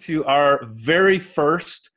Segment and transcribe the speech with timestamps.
[0.00, 1.90] to our very first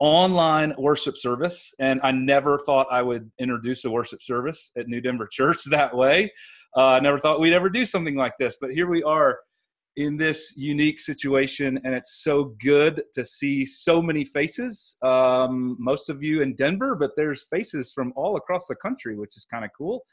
[0.00, 1.72] online worship service.
[1.78, 5.94] And I never thought I would introduce a worship service at New Denver Church that
[5.94, 6.32] way.
[6.76, 9.40] Uh, I never thought we'd ever do something like this, but here we are
[9.96, 14.96] in this unique situation, and it's so good to see so many faces.
[15.02, 19.36] Um, most of you in Denver, but there's faces from all across the country, which
[19.36, 20.04] is kind of cool.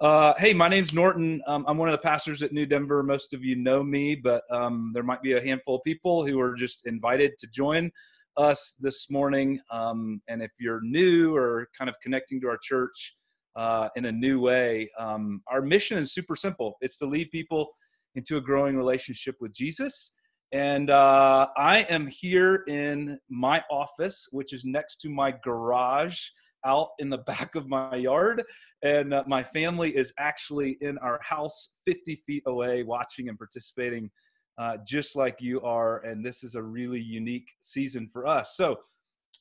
[0.00, 1.42] Uh, hey, my name's Norton.
[1.46, 3.02] Um, I'm one of the pastors at New Denver.
[3.02, 6.40] Most of you know me, but um, there might be a handful of people who
[6.40, 7.90] are just invited to join
[8.38, 9.60] us this morning.
[9.70, 13.14] Um, and if you're new or kind of connecting to our church
[13.56, 17.68] uh, in a new way, um, our mission is super simple it's to lead people
[18.14, 20.14] into a growing relationship with Jesus.
[20.50, 26.20] And uh, I am here in my office, which is next to my garage
[26.64, 28.42] out in the back of my yard.
[28.82, 34.10] And uh, my family is actually in our house 50 feet away watching and participating
[34.58, 36.04] uh, just like you are.
[36.04, 38.56] And this is a really unique season for us.
[38.56, 38.78] So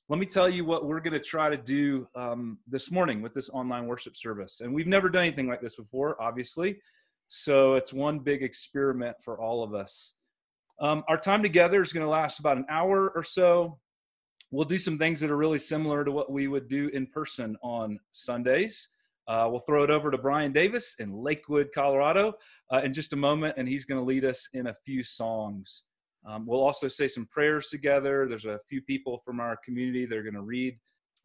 [0.07, 3.33] let me tell you what we're going to try to do um, this morning with
[3.33, 4.61] this online worship service.
[4.61, 6.79] And we've never done anything like this before, obviously.
[7.27, 10.15] So it's one big experiment for all of us.
[10.81, 13.77] Um, our time together is going to last about an hour or so
[14.51, 17.55] we'll do some things that are really similar to what we would do in person
[17.61, 18.89] on Sundays.
[19.27, 22.33] Uh, we'll throw it over to Brian Davis in Lakewood, Colorado,
[22.73, 25.83] uh, in just a moment, and he's going to lead us in a few songs.
[26.25, 28.27] Um, we'll also say some prayers together.
[28.27, 30.77] There's a few people from our community that are going to read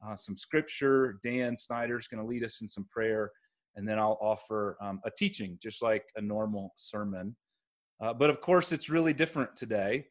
[0.07, 1.19] uh, some scripture.
[1.25, 3.33] Dan Snyder is going to lead us in some prayer,
[3.75, 7.35] and then I'll offer um, a teaching, just like a normal sermon.
[8.03, 10.07] Uh, but of course, it's really different today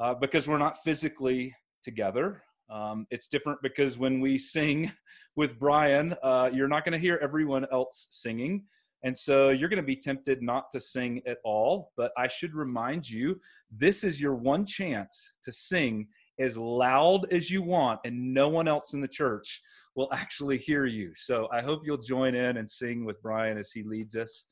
[0.00, 2.42] uh, because we're not physically together.
[2.70, 4.92] Um, it's different because when we sing
[5.36, 8.64] with Brian, uh, you're not going to hear everyone else singing.
[9.04, 11.92] And so you're going to be tempted not to sing at all.
[11.96, 16.08] But I should remind you this is your one chance to sing
[16.40, 19.60] as loud as you want, and no one else in the church
[19.96, 21.12] will actually hear you.
[21.16, 24.46] So I hope you'll join in and sing with Brian as he leads us.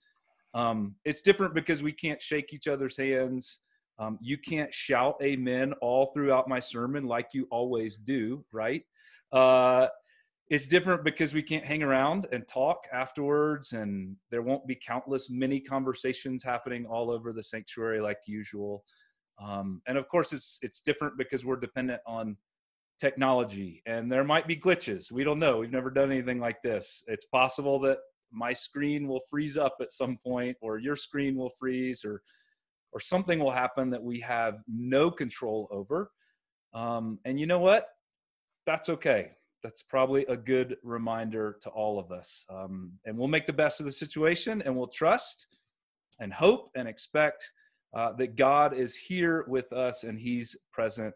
[0.54, 3.60] Um, it's different because we can't shake each other's hands.
[3.98, 8.82] Um, you can't shout amen all throughout my sermon like you always do, right?
[9.32, 9.88] Uh,
[10.48, 15.28] it's different because we can't hang around and talk afterwards, and there won't be countless
[15.28, 18.84] mini conversations happening all over the sanctuary like usual.
[19.44, 22.36] Um, and of course, it's it's different because we're dependent on
[23.00, 25.10] technology, and there might be glitches.
[25.10, 25.58] We don't know.
[25.58, 27.02] We've never done anything like this.
[27.08, 27.98] It's possible that
[28.30, 32.22] my screen will freeze up at some point, or your screen will freeze, or
[32.96, 36.10] or something will happen that we have no control over.
[36.72, 37.88] Um, and you know what?
[38.64, 39.32] That's okay.
[39.62, 42.46] That's probably a good reminder to all of us.
[42.48, 45.46] Um, and we'll make the best of the situation and we'll trust
[46.20, 47.52] and hope and expect
[47.94, 51.14] uh, that God is here with us and He's present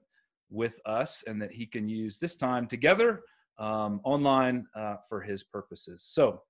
[0.50, 3.22] with us and that He can use this time together
[3.58, 6.02] um, online uh, for His purposes.
[6.06, 6.42] So,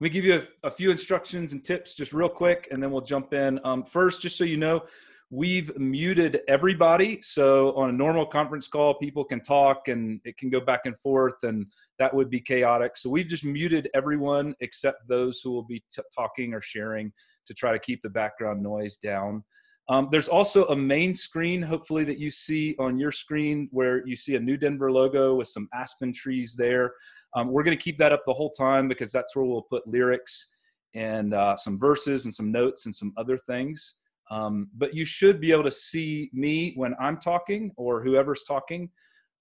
[0.00, 2.90] let me give you a, a, few instructions and tips just real quick, and then
[2.90, 3.60] we'll jump in.
[3.64, 4.82] Um, first, just so you know,
[5.30, 7.20] we've muted everybody.
[7.22, 10.98] So on a normal conference call, people can talk and it can go back and
[10.98, 11.66] forth, and
[11.98, 12.96] that would be chaotic.
[12.96, 17.12] So we've just muted everyone except those who will be t- talking or sharing
[17.46, 19.44] to try to keep the background noise down.
[19.88, 24.16] Um, there's also a main screen, hopefully, that you see on your screen where you
[24.16, 26.94] see a New Denver logo with some aspen trees there.
[27.34, 29.86] Um, we're going to keep that up the whole time because that's where we'll put
[29.86, 30.46] lyrics
[30.94, 33.98] and uh, some verses and some notes and some other things.
[34.30, 38.90] Um, but you should be able to see me when I'm talking or whoever's talking.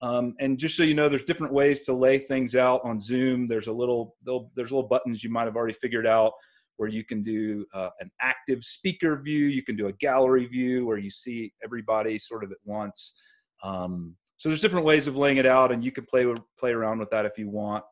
[0.01, 3.47] Um, and just so you know, there's different ways to lay things out on Zoom.
[3.47, 6.33] There's a little there's little buttons you might have already figured out
[6.77, 9.47] where you can do uh, an active speaker view.
[9.47, 13.13] You can do a gallery view where you see everybody sort of at once.
[13.63, 16.25] Um, so there's different ways of laying it out, and you can play
[16.57, 17.83] play around with that if you want.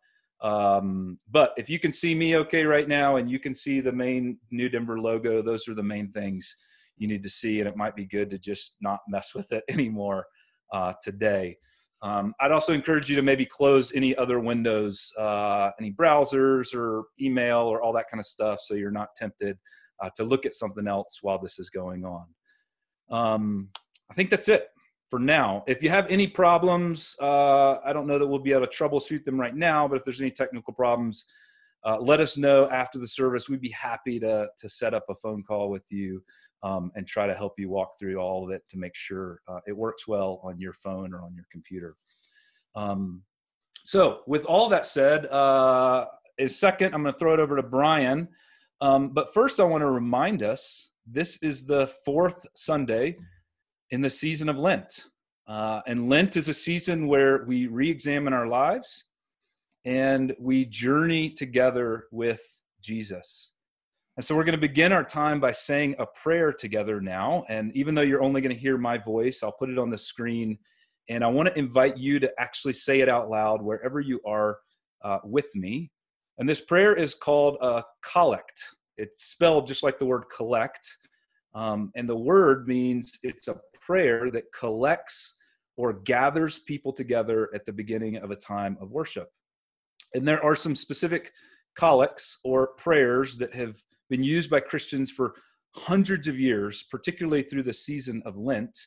[0.41, 3.91] Um, but if you can see me okay right now, and you can see the
[3.91, 6.55] main New Denver logo, those are the main things
[6.97, 9.63] you need to see, and it might be good to just not mess with it
[9.69, 10.25] anymore
[10.73, 11.57] uh, today.
[12.03, 17.03] Um, I'd also encourage you to maybe close any other windows, uh, any browsers or
[17.21, 19.57] email or all that kind of stuff, so you're not tempted
[20.01, 22.25] uh, to look at something else while this is going on.
[23.11, 23.69] Um,
[24.09, 24.67] I think that's it
[25.09, 25.63] for now.
[25.67, 29.23] If you have any problems, uh, I don't know that we'll be able to troubleshoot
[29.23, 31.25] them right now, but if there's any technical problems,
[31.85, 33.49] uh, let us know after the service.
[33.49, 36.23] We'd be happy to, to set up a phone call with you
[36.63, 39.59] um, and try to help you walk through all of it to make sure uh,
[39.67, 41.95] it works well on your phone or on your computer.
[42.75, 43.23] Um,
[43.83, 46.05] so, with all that said, uh,
[46.37, 48.27] is second, I'm going to throw it over to Brian.
[48.79, 53.17] Um, but first, I want to remind us this is the fourth Sunday
[53.89, 55.05] in the season of Lent.
[55.47, 59.05] Uh, and Lent is a season where we re examine our lives
[59.85, 62.41] and we journey together with
[62.81, 63.55] Jesus.
[64.17, 67.45] And so we're going to begin our time by saying a prayer together now.
[67.47, 69.97] And even though you're only going to hear my voice, I'll put it on the
[69.97, 70.57] screen.
[71.09, 74.57] And I want to invite you to actually say it out loud wherever you are
[75.03, 75.91] uh, with me.
[76.37, 78.61] And this prayer is called a collect.
[78.97, 80.79] It's spelled just like the word collect.
[81.53, 85.35] Um, and the word means it's a prayer that collects
[85.77, 89.29] or gathers people together at the beginning of a time of worship.
[90.13, 91.31] And there are some specific
[91.75, 93.81] collects or prayers that have
[94.11, 95.33] been used by Christians for
[95.73, 98.77] hundreds of years, particularly through the season of Lent.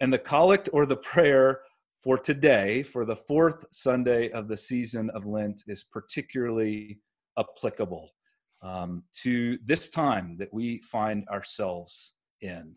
[0.00, 1.60] And the collect or the prayer
[2.00, 7.00] for today, for the fourth Sunday of the season of Lent, is particularly
[7.36, 8.10] applicable
[8.62, 12.76] um, to this time that we find ourselves in.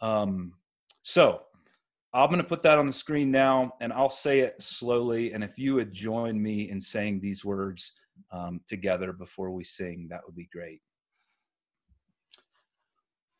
[0.00, 0.54] Um,
[1.02, 1.42] so,
[2.14, 5.34] I'm going to put that on the screen now, and I'll say it slowly.
[5.34, 7.92] And if you would join me in saying these words
[8.32, 10.80] um, together before we sing, that would be great.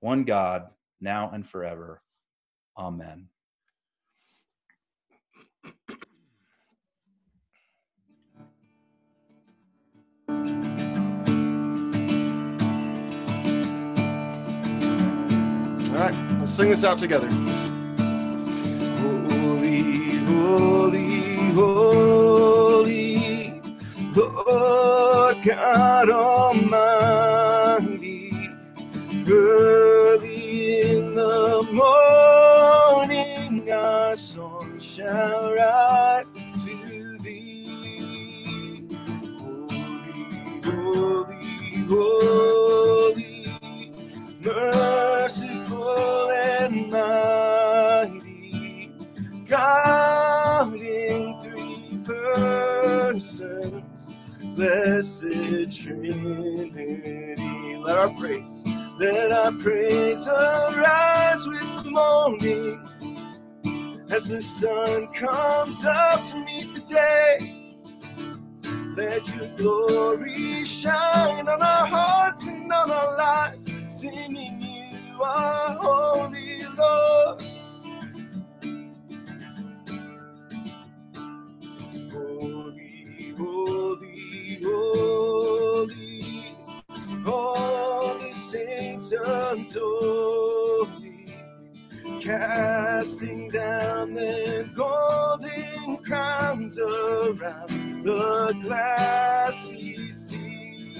[0.00, 0.68] one God,
[1.00, 2.02] now and forever.
[2.76, 3.28] Amen.
[15.88, 17.28] All right, let's sing this out together.
[19.00, 23.10] Holy, holy, holy,
[24.14, 27.48] Lord God Almighty.
[29.28, 29.87] Early
[35.08, 36.32] shall rise
[36.64, 38.84] to thee.
[40.64, 43.46] Holy, holy, holy,
[44.42, 48.92] merciful and mighty,
[49.46, 54.12] God in three persons,
[54.54, 57.26] blessed Trinity.
[57.82, 58.62] Let our praise,
[58.98, 62.86] let our praise arise with the morning
[64.10, 67.74] as the sun comes up to meet the day.
[68.96, 76.62] Let your glory shine on our hearts and on our lives, singing you are holy,
[76.76, 77.42] Lord.
[82.10, 86.56] Holy, holy, holy,
[87.26, 89.12] all the saints
[92.98, 100.96] casting down their golden crowns around the glassy sea.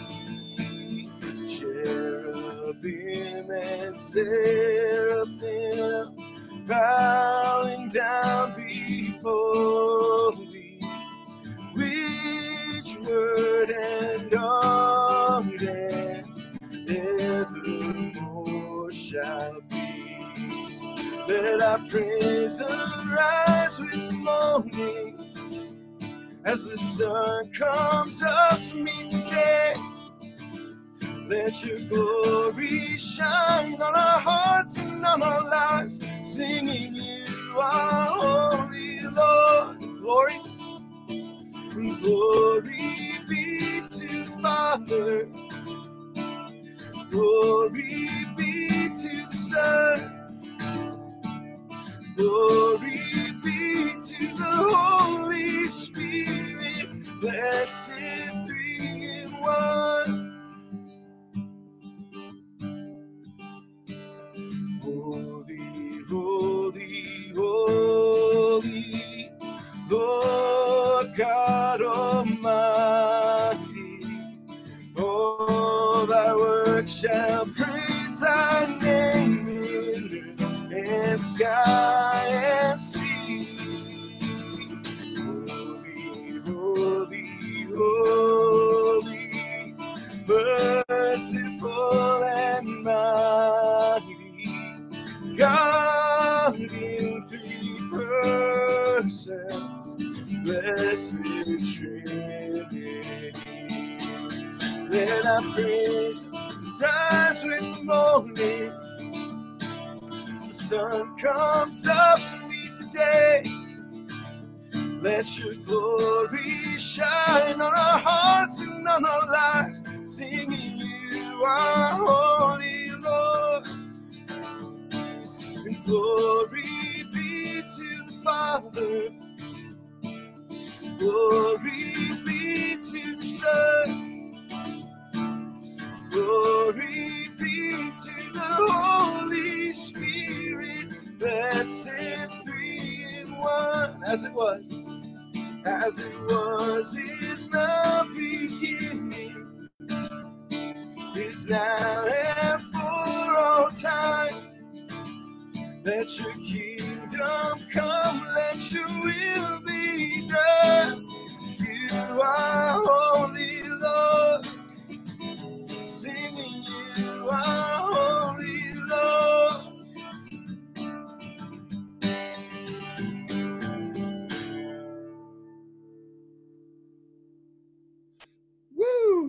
[1.48, 6.14] Cherubim and seraphim
[6.68, 10.78] bowing down before thee.
[11.74, 16.28] Which word and ardent
[16.88, 19.67] evermore shall.
[21.28, 25.34] Let our praise arise with morning
[26.46, 29.74] as the sun comes up to meet the day.
[31.28, 39.00] Let your glory shine on our hearts and on our lives, singing you are holy,
[39.00, 39.80] Lord.
[40.00, 40.40] Glory,
[42.00, 45.28] glory be to the Father.
[47.10, 50.17] Glory be to the Son.
[52.18, 53.00] Glory
[53.44, 56.88] be to the Holy Spirit,
[57.20, 57.92] blessed
[58.46, 60.27] three in one.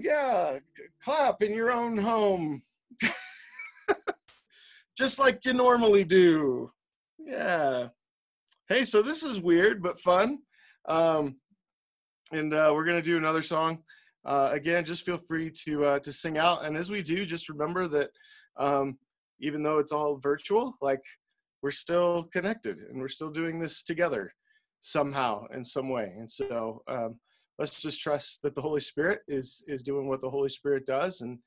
[0.01, 0.59] Yeah.
[1.03, 2.61] Clap in your own home.
[4.97, 6.71] Just like you normally do.
[7.17, 7.87] Yeah.
[8.67, 10.39] Hey, so this is weird but fun.
[10.87, 11.37] Um,
[12.31, 13.79] and uh, we're gonna do another song.
[14.25, 16.65] Uh, again, just feel free to uh, to sing out.
[16.65, 18.09] And as we do, just remember that
[18.57, 18.97] um,
[19.39, 21.01] even though it's all virtual, like
[21.61, 24.33] we're still connected and we're still doing this together
[24.81, 26.13] somehow in some way.
[26.17, 27.19] And so um,
[27.59, 31.21] let's just trust that the Holy Spirit is is doing what the Holy Spirit does
[31.21, 31.39] and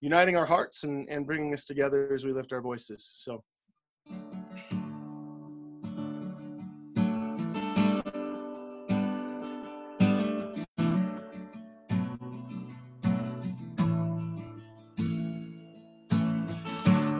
[0.00, 3.10] uniting our hearts and, and bringing us together as we lift our voices.
[3.16, 3.42] So.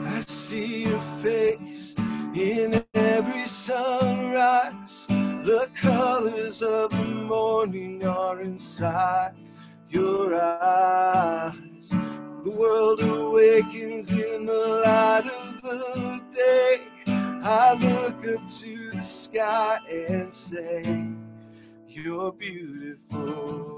[0.05, 1.95] I see your face
[2.35, 5.07] in every sunrise.
[5.07, 6.91] The colors of
[7.57, 9.33] morning are inside
[9.89, 11.89] your eyes.
[11.89, 16.81] The world awakens in the light of the day.
[17.07, 21.07] I look up to the sky and say,
[21.87, 23.76] You're beautiful.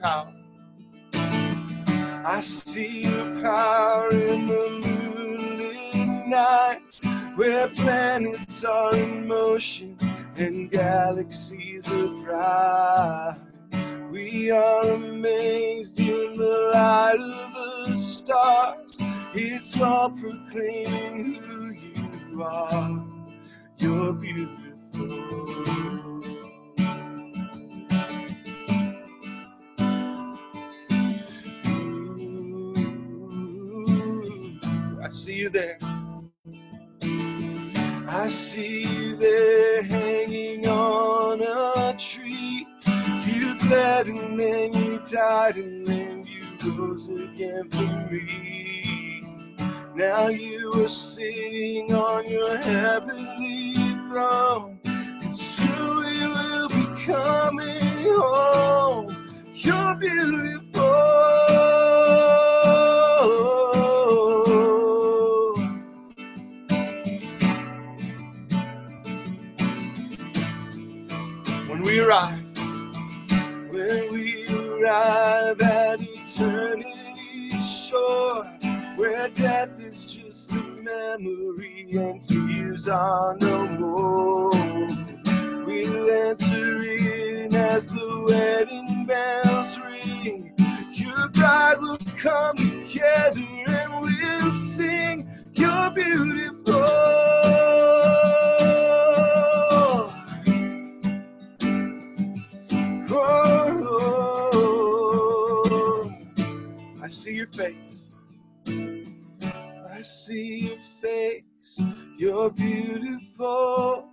[0.00, 0.32] Power.
[1.12, 6.80] I see your power in the moonlit night
[7.34, 9.96] where planets are in motion
[10.36, 13.38] and galaxies are bright.
[14.10, 18.96] We are amazed in the light of the stars.
[19.34, 23.04] It's all proclaiming who you are.
[23.78, 25.77] You're beautiful.
[35.28, 35.76] See you there.
[38.08, 42.66] I see you there hanging on a tree.
[43.26, 49.22] You bled and then you died and then you rose again for me.
[49.94, 53.74] Now you are sitting on your heavenly
[54.08, 59.28] throne, and soon we will be coming home.
[59.52, 61.47] You're beautiful.
[72.08, 72.58] Arrive,
[73.68, 78.44] when we arrive at eternity's shore,
[78.96, 84.50] where death is just a memory and tears are no more.
[85.66, 90.54] We'll enter in as the wedding bells ring.
[90.90, 95.28] Your bride will come together and we'll sing.
[95.52, 96.48] You're beautiful.
[107.08, 108.16] I see your face.
[108.66, 111.82] I see your face.
[112.18, 114.10] You're beautiful.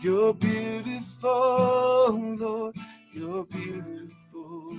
[0.00, 2.76] You're beautiful, Lord.
[3.12, 4.78] You're beautiful.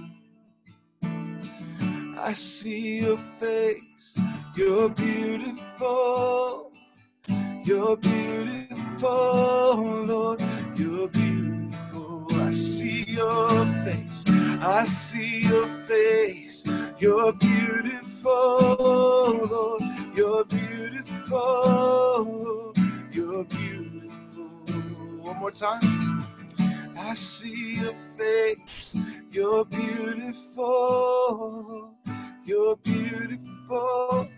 [2.18, 4.18] I see your face.
[4.56, 6.72] You're beautiful.
[7.66, 10.42] You're beautiful, Lord.
[10.74, 12.28] You're beautiful.
[12.32, 13.50] I see your
[13.84, 14.24] face.
[14.62, 16.43] I see your face.
[17.04, 18.78] You're beautiful,
[19.52, 19.82] Lord.
[20.16, 21.44] You're beautiful.
[23.12, 24.14] You're beautiful.
[25.22, 26.26] One more time.
[26.98, 28.96] I see your face.
[29.30, 30.74] You're beautiful.
[32.46, 34.30] You're beautiful.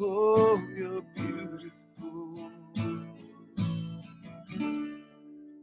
[0.00, 2.50] Oh, you're beautiful.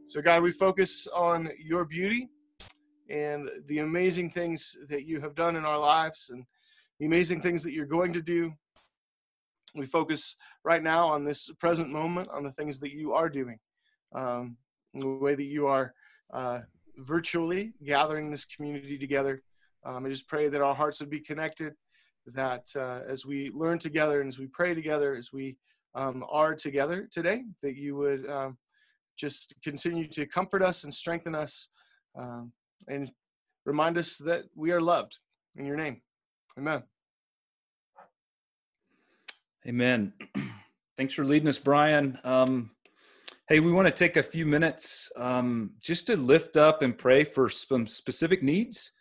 [0.05, 2.29] So, God, we focus on your beauty
[3.13, 6.45] and the amazing things that you have done in our lives and
[6.99, 8.51] the amazing things that you're going to do.
[9.75, 13.59] We focus right now on this present moment, on the things that you are doing,
[14.13, 14.57] um,
[14.95, 15.93] the way that you are
[16.33, 16.61] uh,
[16.97, 19.43] virtually gathering this community together.
[19.85, 21.73] Um, I just pray that our hearts would be connected,
[22.27, 25.57] that uh, as we learn together and as we pray together, as we
[25.93, 28.57] um, are together today, that you would um,
[29.17, 31.67] just continue to comfort us and strengthen us
[32.17, 32.51] um,
[32.87, 33.11] and
[33.65, 35.17] remind us that we are loved
[35.55, 36.01] in your name.
[36.57, 36.83] Amen.
[39.67, 40.13] Amen.
[40.97, 42.19] Thanks for leading us, Brian.
[42.23, 42.71] Um,
[43.47, 47.23] hey, we want to take a few minutes um, just to lift up and pray
[47.23, 48.91] for some specific needs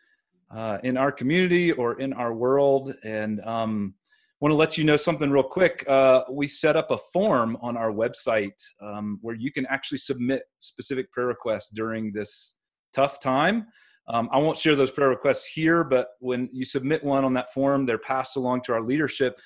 [0.55, 2.95] uh, in our community or in our world.
[3.05, 3.95] And um,
[4.43, 5.85] want to let you know something real quick.
[5.89, 10.43] Uh, we set up a form on our website um, where you can actually submit
[10.59, 12.55] specific prayer requests during this
[12.93, 13.67] tough time.
[14.09, 17.53] Um, I won't share those prayer requests here, but when you submit one on that
[17.53, 19.39] form, they're passed along to our leadership.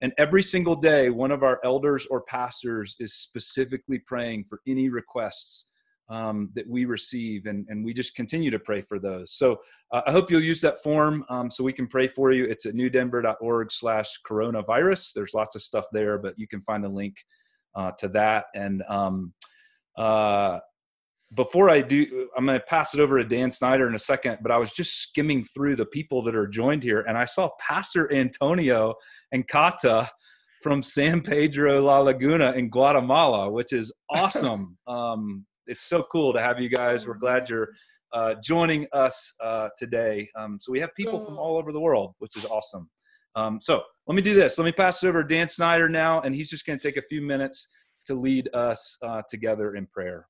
[0.00, 4.88] And every single day, one of our elders or pastors is specifically praying for any
[4.88, 5.66] requests
[6.10, 9.32] um, that we receive, and, and we just continue to pray for those.
[9.32, 9.58] So
[9.90, 12.44] uh, I hope you'll use that form um, so we can pray for you.
[12.44, 15.12] It's at newdenver.org slash coronavirus.
[15.14, 17.16] There's lots of stuff there, but you can find a link
[17.74, 18.46] uh, to that.
[18.54, 19.32] And um,
[19.96, 20.58] uh,
[21.34, 24.38] before I do, I'm going to pass it over to Dan Snyder in a second,
[24.42, 27.50] but I was just skimming through the people that are joined here, and I saw
[27.60, 28.94] Pastor Antonio
[29.32, 30.10] and Kata
[30.62, 34.76] from San Pedro La Laguna in Guatemala, which is awesome.
[34.86, 37.06] um, it's so cool to have you guys.
[37.06, 37.70] We're glad you're
[38.12, 40.28] uh, joining us uh, today.
[40.36, 42.88] Um, so we have people from all over the world, which is awesome.
[43.34, 44.58] Um, so let me do this.
[44.58, 46.96] Let me pass it over to Dan Snyder now, and he's just going to take
[46.96, 47.68] a few minutes
[48.06, 50.26] to lead us uh, together in prayer.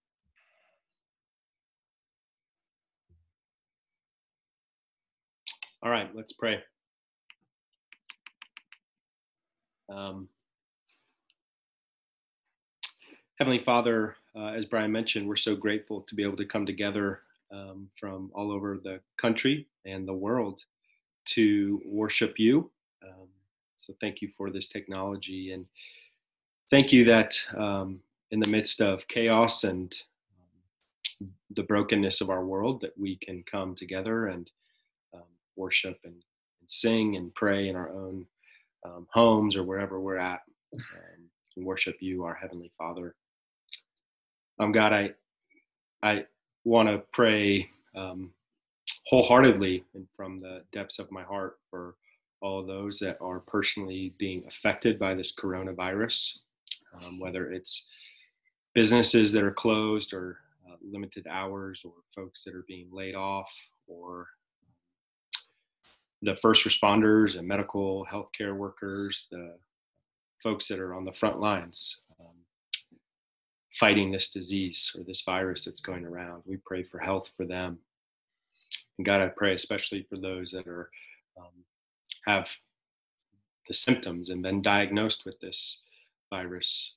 [5.85, 6.61] All right, let's pray.
[9.91, 10.29] Um,
[13.39, 17.21] Heavenly Father, uh, as Brian mentioned, we're so grateful to be able to come together
[17.53, 20.63] um, from all over the country and the world
[21.27, 22.71] to worship you.
[23.03, 23.29] Um,
[23.77, 25.67] so thank you for this technology and
[26.71, 29.95] thank you that um, in the midst of chaos and
[31.21, 34.51] um, the brokenness of our world that we can come together and
[35.57, 38.27] worship and, and, sing and pray in our own
[38.87, 40.41] um, homes or wherever we're at
[41.57, 43.15] and worship you, our Heavenly Father.
[44.59, 45.11] Um, God, I
[46.03, 46.27] I
[46.65, 48.33] want to pray um,
[49.07, 51.97] wholeheartedly and from the depths of my heart for
[52.41, 56.39] all those that are personally being affected by this coronavirus,
[56.95, 57.87] um, whether it's
[58.75, 60.39] businesses that are closed or
[60.69, 63.51] uh, limited hours, or folks that are being laid off,
[63.87, 64.27] or
[66.25, 69.57] the first responders and medical healthcare workers, the
[70.43, 72.01] folks that are on the front lines
[73.75, 76.43] fighting this disease or this virus that's going around.
[76.47, 77.79] We pray for health for them.
[78.99, 80.91] And God, I pray especially for those that are
[81.37, 81.65] um,
[82.27, 82.57] have
[83.67, 85.83] the symptoms and been diagnosed with this
[86.33, 86.95] virus.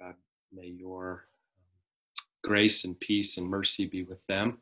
[0.00, 0.14] God,
[0.52, 1.26] may your
[1.58, 4.58] um, grace and peace and mercy be with them.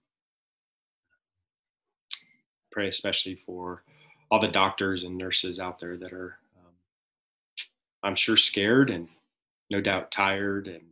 [2.77, 3.85] Pray especially for
[4.31, 6.73] all the doctors and nurses out there that are, um,
[8.03, 9.09] I'm sure, scared and
[9.71, 10.83] no doubt tired and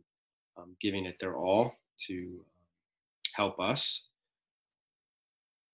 [0.57, 1.75] um, giving it their all
[2.07, 2.45] to um,
[3.35, 4.07] help us.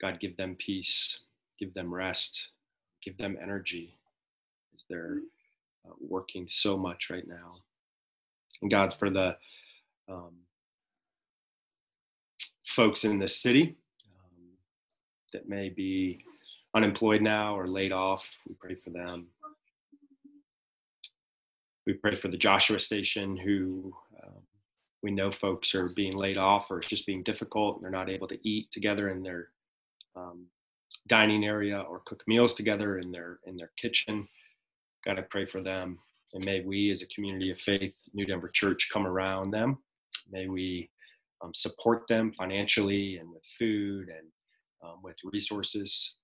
[0.02, 1.18] God, give them peace,
[1.58, 2.50] give them rest,
[3.02, 3.98] give them energy
[4.76, 5.20] as they're
[5.88, 7.56] uh, working so much right now.
[8.62, 9.38] And God, for the
[10.10, 10.34] um,
[12.68, 13.78] folks in this city
[15.34, 16.24] that may be
[16.76, 19.28] unemployed now or laid off, we pray for them.
[21.86, 24.42] We pray for the Joshua Station who um,
[25.04, 28.28] we know folks are being laid off or it's just being difficult they're not able
[28.28, 29.50] to eat together in their
[30.16, 30.46] um,
[31.08, 34.28] dining area or cook meals together in their in their kitchen.
[35.06, 35.98] God, I pray for them,
[36.34, 39.80] and may we, as a community of faith, New Denver Church, come around them.
[40.30, 40.90] May we
[41.44, 44.28] um, support them financially and with food and
[44.84, 46.16] um, with resources.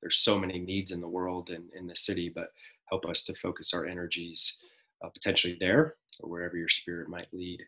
[0.00, 2.48] There's so many needs in the world and in the city, but
[2.90, 4.56] help us to focus our energies
[5.04, 7.60] uh, potentially there or wherever your spirit might lead.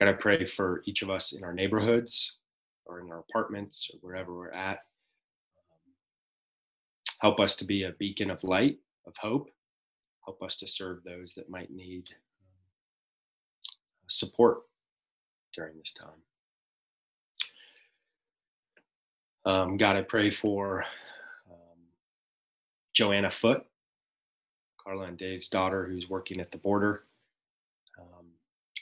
[0.00, 2.38] And I pray for each of us in our neighborhoods
[2.86, 4.78] or in our apartments or wherever we're at.
[5.58, 5.92] Um,
[7.20, 9.50] help us to be a beacon of light, of hope.
[10.24, 12.04] Help us to serve those that might need
[13.62, 14.60] um, support
[15.54, 16.22] during this time.
[19.44, 20.84] Um, God, I pray for
[21.50, 21.78] um,
[22.92, 23.64] Joanna Foot,
[24.82, 27.04] Carla and Dave's daughter, who's working at the border
[27.98, 28.26] um,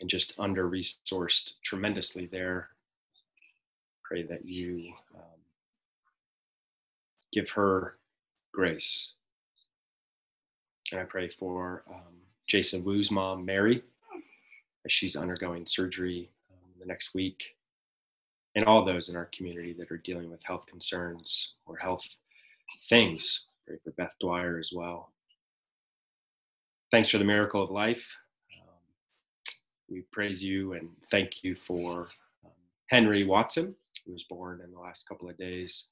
[0.00, 2.70] and just under resourced tremendously there.
[4.02, 5.40] Pray that you um,
[7.32, 7.96] give her
[8.52, 9.14] grace.
[10.90, 12.16] And I pray for um,
[12.46, 13.82] Jason Wu's mom, Mary,
[14.86, 17.57] as she's undergoing surgery um, the next week,
[18.54, 22.06] and all those in our community that are dealing with health concerns or health
[22.84, 23.44] things.
[23.66, 25.12] Pray for Beth Dwyer as well
[26.90, 28.16] thanks for the miracle of life.
[28.60, 28.74] Um,
[29.88, 32.08] we praise you and thank you for
[32.44, 32.52] um,
[32.86, 33.74] Henry Watson,
[34.06, 35.88] who was born in the last couple of days.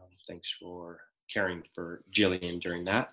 [0.00, 1.00] Um, thanks for
[1.32, 3.12] caring for Jillian during that.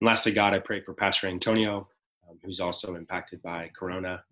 [0.00, 1.88] And lastly, God, I pray for Pastor Antonio,
[2.28, 4.22] um, who's also impacted by Corona.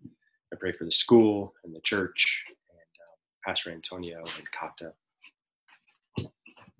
[0.53, 4.93] I pray for the school and the church and uh, Pastor Antonio and Kata.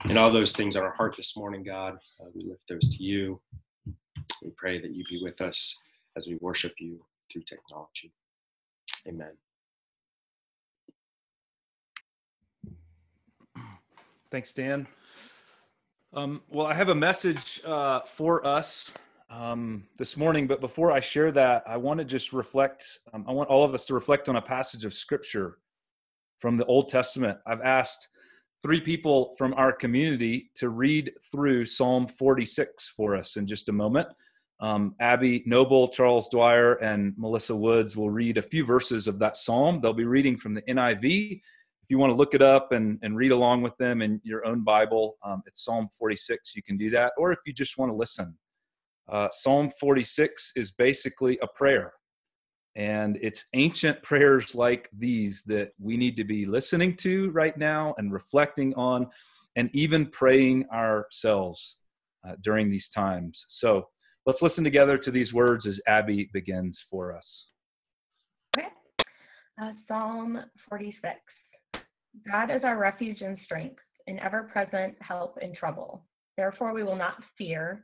[0.03, 3.03] And all those things on our heart this morning, God, uh, we lift those to
[3.03, 3.39] you.
[4.43, 5.77] We pray that you be with us
[6.17, 8.11] as we worship you through technology.
[9.07, 9.31] Amen.
[14.31, 14.87] Thanks, Dan.
[16.13, 18.91] Um, well, I have a message uh, for us
[19.31, 22.99] um, this morning, but before I share that, I want to just reflect.
[23.13, 25.57] Um, I want all of us to reflect on a passage of scripture
[26.39, 27.37] from the Old Testament.
[27.47, 28.09] I've asked
[28.61, 33.73] three people from our community to read through Psalm 46 for us in just a
[33.73, 34.07] moment.
[34.59, 39.37] Um, Abby Noble, Charles Dwyer, and Melissa Woods will read a few verses of that
[39.37, 39.79] psalm.
[39.81, 41.41] They'll be reading from the NIV.
[41.83, 44.45] If you want to look it up and, and read along with them in your
[44.45, 46.55] own Bible, um, it's Psalm 46.
[46.55, 47.13] You can do that.
[47.17, 48.37] Or if you just want to listen,
[49.11, 51.93] uh, Psalm 46 is basically a prayer.
[52.75, 57.93] And it's ancient prayers like these that we need to be listening to right now
[57.97, 59.07] and reflecting on,
[59.55, 61.77] and even praying ourselves
[62.27, 63.45] uh, during these times.
[63.47, 63.87] So,
[64.23, 67.49] Let's listen together to these words as Abby begins for us.
[68.55, 68.67] Okay.
[69.59, 71.15] Uh, Psalm 46.
[72.29, 76.05] God is our refuge and strength, an ever present help in trouble.
[76.37, 77.83] Therefore, we will not fear,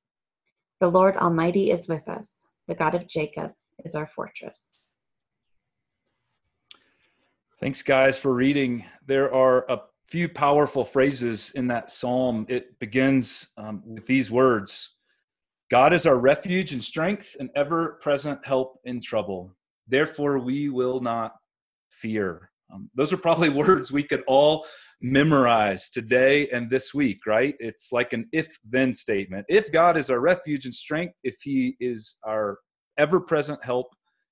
[0.81, 2.43] The Lord Almighty is with us.
[2.67, 3.51] The God of Jacob
[3.85, 4.77] is our fortress.
[7.59, 8.85] Thanks, guys, for reading.
[9.05, 12.47] There are a few powerful phrases in that psalm.
[12.49, 14.95] It begins um, with these words
[15.69, 19.55] God is our refuge and strength, and ever present help in trouble.
[19.87, 21.35] Therefore, we will not
[21.89, 22.50] fear.
[22.71, 24.65] Um, those are probably words we could all
[25.01, 27.55] memorize today and this week, right?
[27.59, 29.45] It's like an if then statement.
[29.49, 32.59] If God is our refuge and strength, if He is our
[32.97, 33.87] ever present help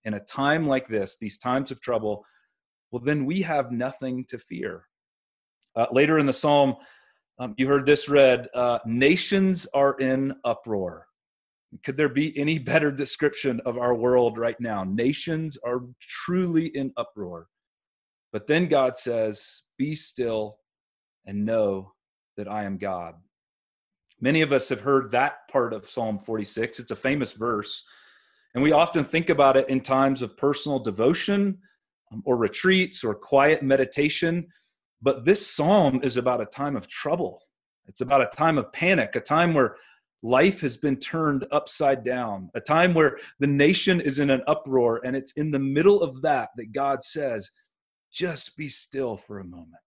[0.05, 2.23] in a time like this, these times of trouble,
[2.91, 4.85] well, then we have nothing to fear.
[5.75, 6.75] Uh, later in the psalm,
[7.39, 11.05] um, you heard this read uh, Nations are in uproar.
[11.83, 14.83] Could there be any better description of our world right now?
[14.83, 17.47] Nations are truly in uproar.
[18.31, 20.57] But then God says, Be still
[21.25, 21.93] and know
[22.37, 23.15] that I am God.
[24.21, 26.79] Many of us have heard that part of Psalm 46.
[26.79, 27.83] It's a famous verse,
[28.53, 31.59] and we often think about it in times of personal devotion
[32.11, 34.47] um, or retreats or quiet meditation.
[35.01, 37.41] But this psalm is about a time of trouble.
[37.87, 39.75] It's about a time of panic, a time where
[40.21, 45.01] life has been turned upside down, a time where the nation is in an uproar.
[45.05, 47.51] And it's in the middle of that that God says,
[48.11, 49.81] just be still for a moment.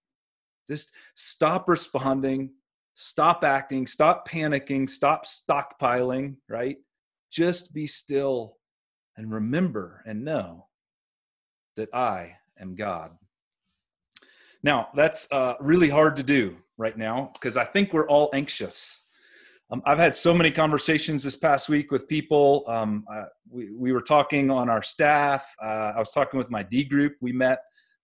[0.69, 2.51] Just stop responding,
[2.95, 6.77] stop acting, stop panicking, stop stockpiling, right?
[7.31, 8.57] Just be still
[9.17, 10.67] and remember and know
[11.77, 13.13] that I am God.
[14.63, 19.03] Now, that's uh, really hard to do right now because I think we're all anxious.
[19.71, 22.65] Um, I've had so many conversations this past week with people.
[22.69, 25.55] Um, uh, we, we were talking on our staff.
[25.63, 27.15] Uh, I was talking with my D group.
[27.21, 27.59] We met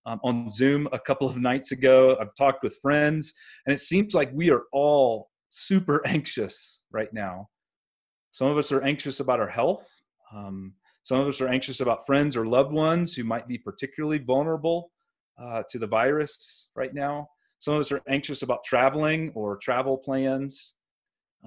[0.09, 2.17] um, on Zoom a couple of nights ago.
[2.21, 3.35] I've talked with friends,
[3.67, 7.49] and it seems like we are all super anxious right now.
[8.31, 9.87] Some of us are anxious about our health.
[10.35, 14.19] Um, some of us are anxious about friends or loved ones who might be particularly
[14.19, 14.91] vulnerable
[15.41, 17.29] uh, to the virus right now.
[17.59, 20.75] Some of us are anxious about traveling or travel plans.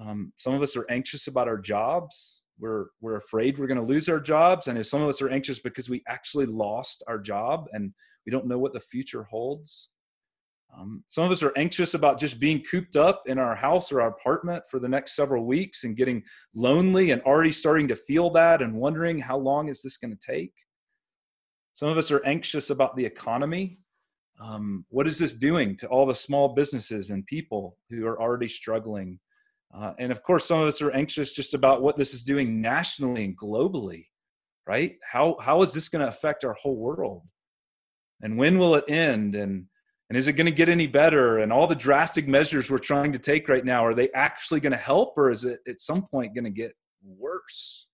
[0.00, 2.42] Um, some of us are anxious about our jobs.
[2.58, 5.30] We're we're afraid we're going to lose our jobs, and if some of us are
[5.30, 7.92] anxious because we actually lost our job and
[8.26, 9.90] we don't know what the future holds.
[10.76, 14.00] Um, some of us are anxious about just being cooped up in our house or
[14.00, 16.22] our apartment for the next several weeks and getting
[16.54, 20.26] lonely and already starting to feel that and wondering how long is this going to
[20.26, 20.54] take.
[21.74, 23.78] Some of us are anxious about the economy.
[24.40, 28.48] Um, what is this doing to all the small businesses and people who are already
[28.48, 29.20] struggling?
[29.74, 32.60] Uh, and of course, some of us are anxious just about what this is doing
[32.60, 34.06] nationally and globally,
[34.66, 34.96] right?
[35.10, 37.22] How, how is this going to affect our whole world?
[38.22, 39.34] And when will it end?
[39.34, 39.66] And,
[40.08, 41.38] and is it going to get any better?
[41.38, 44.72] And all the drastic measures we're trying to take right now, are they actually going
[44.72, 46.72] to help or is it at some point going to get
[47.04, 47.88] worse?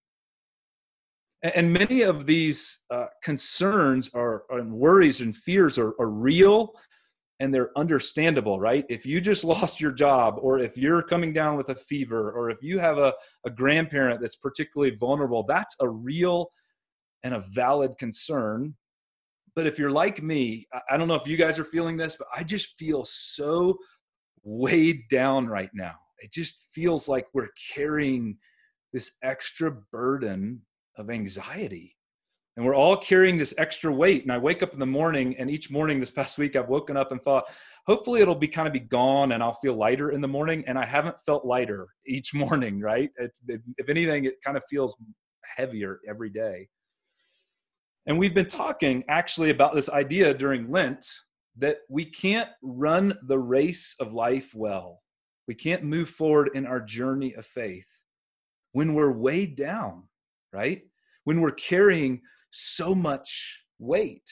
[1.42, 6.72] And many of these uh, concerns are, and worries and fears are, are real
[7.40, 8.84] and they're understandable, right?
[8.88, 12.50] If you just lost your job, or if you're coming down with a fever, or
[12.50, 13.14] if you have a,
[13.46, 16.50] a grandparent that's particularly vulnerable, that's a real
[17.22, 18.74] and a valid concern.
[19.58, 22.28] But if you're like me, I don't know if you guys are feeling this, but
[22.32, 23.76] I just feel so
[24.44, 25.96] weighed down right now.
[26.20, 28.38] It just feels like we're carrying
[28.92, 30.60] this extra burden
[30.96, 31.96] of anxiety.
[32.56, 34.22] And we're all carrying this extra weight.
[34.22, 36.96] And i wake up in the morning and each morning this past week i've woken
[36.96, 37.46] up and thought
[37.84, 40.62] hopefully it'll be kind of be gone and i'll feel lighter in the morning.
[40.68, 43.10] And i haven't felt lighter each morning right?
[43.16, 44.96] It, it, if anything it kind of feels
[45.56, 46.68] heavier every day
[48.08, 51.06] and we've been talking actually about this idea during lent
[51.56, 55.02] that we can't run the race of life well
[55.46, 58.00] we can't move forward in our journey of faith
[58.72, 60.02] when we're weighed down
[60.52, 60.82] right
[61.24, 64.28] when we're carrying so much weight.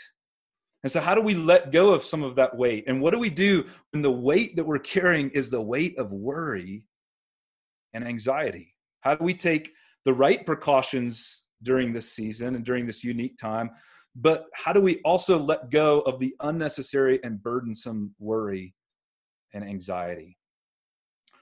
[0.82, 2.84] And so, how do we let go of some of that weight?
[2.86, 6.12] And what do we do when the weight that we're carrying is the weight of
[6.12, 6.84] worry
[7.92, 8.74] and anxiety?
[9.00, 9.72] How do we take
[10.04, 13.70] the right precautions during this season and during this unique time?
[14.14, 18.74] But how do we also let go of the unnecessary and burdensome worry
[19.52, 20.38] and anxiety?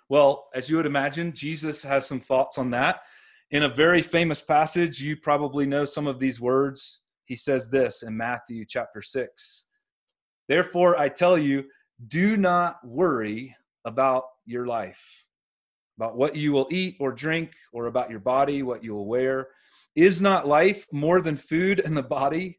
[0.09, 3.01] Well, as you would imagine, Jesus has some thoughts on that.
[3.51, 7.03] In a very famous passage, you probably know some of these words.
[7.27, 9.67] He says this in Matthew chapter 6
[10.49, 11.65] Therefore, I tell you,
[12.09, 15.25] do not worry about your life,
[15.99, 19.49] about what you will eat or drink, or about your body, what you will wear.
[19.97, 22.59] Is not life more than food and the body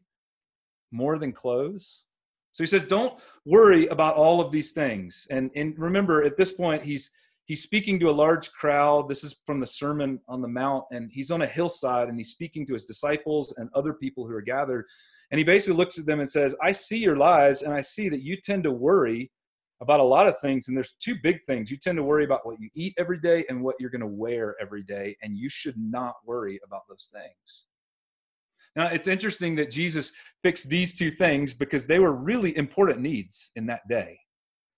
[0.90, 2.04] more than clothes?
[2.52, 5.26] So he says, don't worry about all of these things.
[5.30, 7.10] And, and remember, at this point, he's
[7.44, 9.08] he's speaking to a large crowd.
[9.08, 12.30] This is from the Sermon on the Mount, and he's on a hillside and he's
[12.30, 14.86] speaking to his disciples and other people who are gathered.
[15.30, 18.08] And he basically looks at them and says, I see your lives, and I see
[18.08, 19.30] that you tend to worry
[19.80, 20.68] about a lot of things.
[20.68, 21.70] And there's two big things.
[21.70, 24.06] You tend to worry about what you eat every day and what you're going to
[24.06, 27.66] wear every day, and you should not worry about those things.
[28.74, 30.12] Now, it's interesting that Jesus
[30.42, 34.18] fixed these two things because they were really important needs in that day.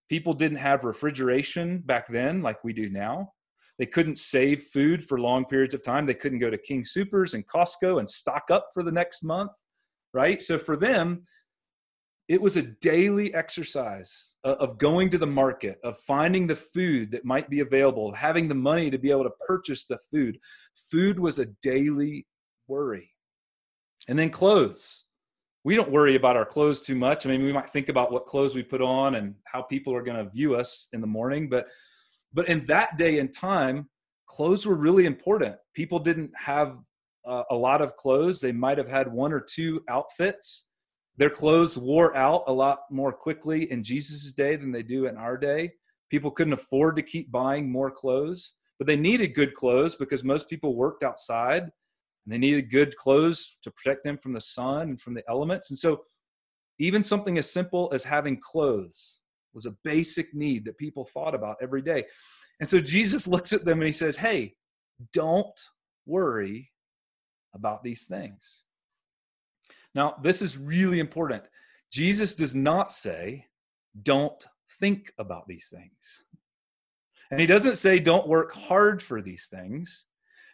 [0.09, 3.33] People didn't have refrigeration back then like we do now.
[3.79, 6.07] They couldn't save food for long periods of time.
[6.07, 9.53] They couldn't go to King Supers and Costco and stock up for the next month,
[10.13, 10.41] right?
[10.43, 11.25] So for them,
[12.29, 17.25] it was a daily exercise of going to the market, of finding the food that
[17.25, 20.39] might be available, having the money to be able to purchase the food.
[20.91, 22.27] Food was a daily
[22.67, 23.11] worry.
[24.09, 25.05] And then clothes.
[25.65, 27.27] we don't worry about our clothes too much.
[27.27, 30.03] I mean, we might think about what clothes we put on and how people are
[30.03, 31.67] going to view us in the morning, but
[32.33, 33.89] but in that day and time,
[34.27, 35.57] clothes were really important.
[35.75, 36.79] People didn't have
[37.27, 38.41] uh, a lot of clothes.
[38.41, 40.68] They might have had one or two outfits.
[41.19, 45.17] Their clothes wore out a lot more quickly in Jesus' day than they do in
[45.17, 45.73] our day.
[46.11, 50.49] People couldn't afford to keep buying more clothes, but they needed good clothes because most
[50.49, 55.01] people worked outside and they needed good clothes to protect them from the sun and
[55.01, 55.71] from the elements.
[55.71, 56.05] And so,
[56.79, 59.21] even something as simple as having clothes
[59.53, 62.05] was a basic need that people thought about every day.
[62.61, 64.55] And so, Jesus looks at them and he says, Hey,
[65.13, 65.61] don't
[66.07, 66.71] worry
[67.55, 68.63] about these things.
[69.95, 71.45] Now, this is really important.
[71.91, 73.47] Jesus does not say,
[74.03, 74.45] Don't
[74.81, 76.25] think about these things.
[77.31, 80.07] And he doesn't say, Don't work hard for these things.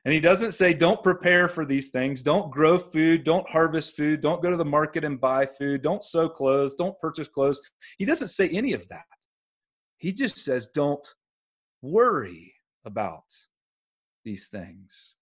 [0.04, 2.20] And he doesn't say, don't prepare for these things.
[2.20, 3.24] Don't grow food.
[3.24, 4.20] Don't harvest food.
[4.20, 5.82] Don't go to the market and buy food.
[5.82, 6.74] Don't sew clothes.
[6.74, 7.60] Don't purchase clothes.
[7.96, 9.06] He doesn't say any of that.
[9.96, 11.06] He just says, don't
[11.80, 12.52] worry
[12.84, 13.24] about
[14.24, 15.14] these things.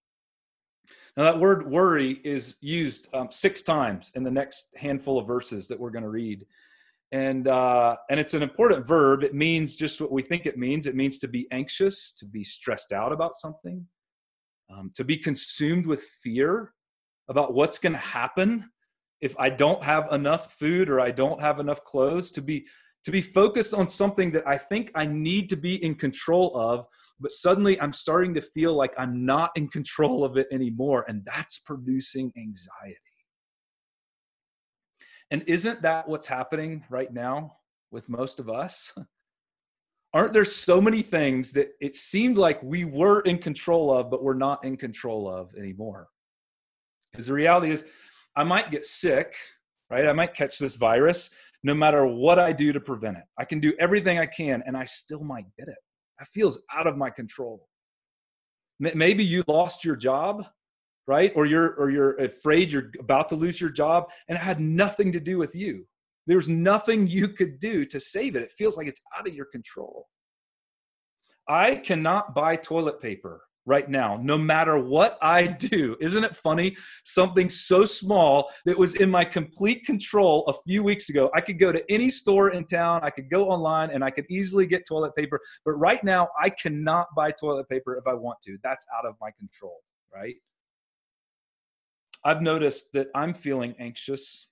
[1.16, 5.68] Now, that word worry is used um, six times in the next handful of verses
[5.68, 6.46] that we're going to read.
[7.11, 9.22] And, uh, and it's an important verb.
[9.22, 12.42] It means just what we think it means it means to be anxious, to be
[12.42, 13.87] stressed out about something
[14.72, 16.72] um, to be consumed with fear
[17.29, 18.70] about what's going to happen
[19.20, 22.66] if I don't have enough food or I don't have enough clothes, to be
[23.05, 26.87] to be focused on something that I think I need to be in control of,
[27.21, 31.25] but suddenly I'm starting to feel like I'm not in control of it anymore, and
[31.25, 32.99] that's producing anxiety.
[35.31, 37.57] And isn't that what's happening right now
[37.91, 38.93] with most of us?
[40.15, 44.23] aren't there so many things that it seemed like we were in control of, but
[44.23, 46.09] we're not in control of anymore?
[47.11, 47.85] Because the reality is,
[48.37, 49.35] I might get sick,
[49.91, 50.07] right?
[50.07, 51.31] I might catch this virus
[51.62, 53.25] no matter what I do to prevent it.
[53.38, 55.77] I can do everything I can and I still might get it.
[56.18, 57.68] That feels out of my control.
[58.79, 60.46] Maybe you lost your job,
[61.07, 61.33] right?
[61.37, 65.12] Or you're or you're afraid you're about to lose your job and it had nothing
[65.12, 65.87] to do with you.
[66.27, 68.42] There's nothing you could do to save it.
[68.42, 70.07] It feels like it's out of your control.
[71.48, 75.96] I cannot buy toilet paper right now, no matter what I do.
[76.01, 76.77] Isn't it funny?
[77.05, 81.31] Something so small that was in my complete control a few weeks ago.
[81.35, 84.27] I could go to any store in town, I could go online, and I could
[84.29, 85.40] easily get toilet paper.
[85.64, 88.59] But right now, I cannot buy toilet paper if I want to.
[88.62, 89.81] That's out of my control,
[90.12, 90.37] right?
[92.25, 94.48] I've noticed that I'm feeling anxious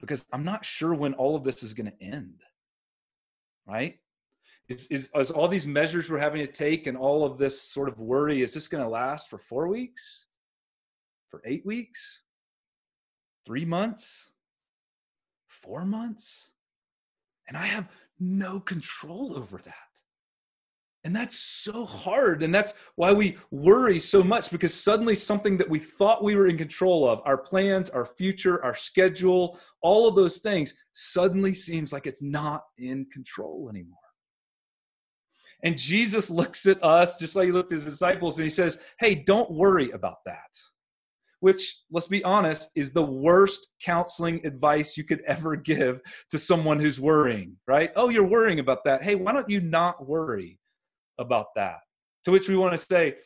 [0.00, 2.42] because I'm not sure when all of this is going to end.
[3.66, 3.98] Right?
[4.68, 7.88] Is, is, is all these measures we're having to take and all of this sort
[7.88, 10.26] of worry, is this going to last for four weeks?
[11.28, 12.22] For eight weeks?
[13.44, 14.32] Three months?
[15.48, 16.50] Four months?
[17.46, 19.74] And I have no control over that.
[21.04, 22.42] And that's so hard.
[22.42, 26.48] And that's why we worry so much because suddenly something that we thought we were
[26.48, 31.92] in control of, our plans, our future, our schedule, all of those things, suddenly seems
[31.92, 34.00] like it's not in control anymore.
[35.62, 38.78] And Jesus looks at us just like he looked at his disciples and he says,
[38.98, 40.50] Hey, don't worry about that.
[41.40, 46.80] Which, let's be honest, is the worst counseling advice you could ever give to someone
[46.80, 47.90] who's worrying, right?
[47.94, 49.02] Oh, you're worrying about that.
[49.02, 50.58] Hey, why don't you not worry?
[51.18, 51.78] about that.
[52.24, 53.16] To which we want to say,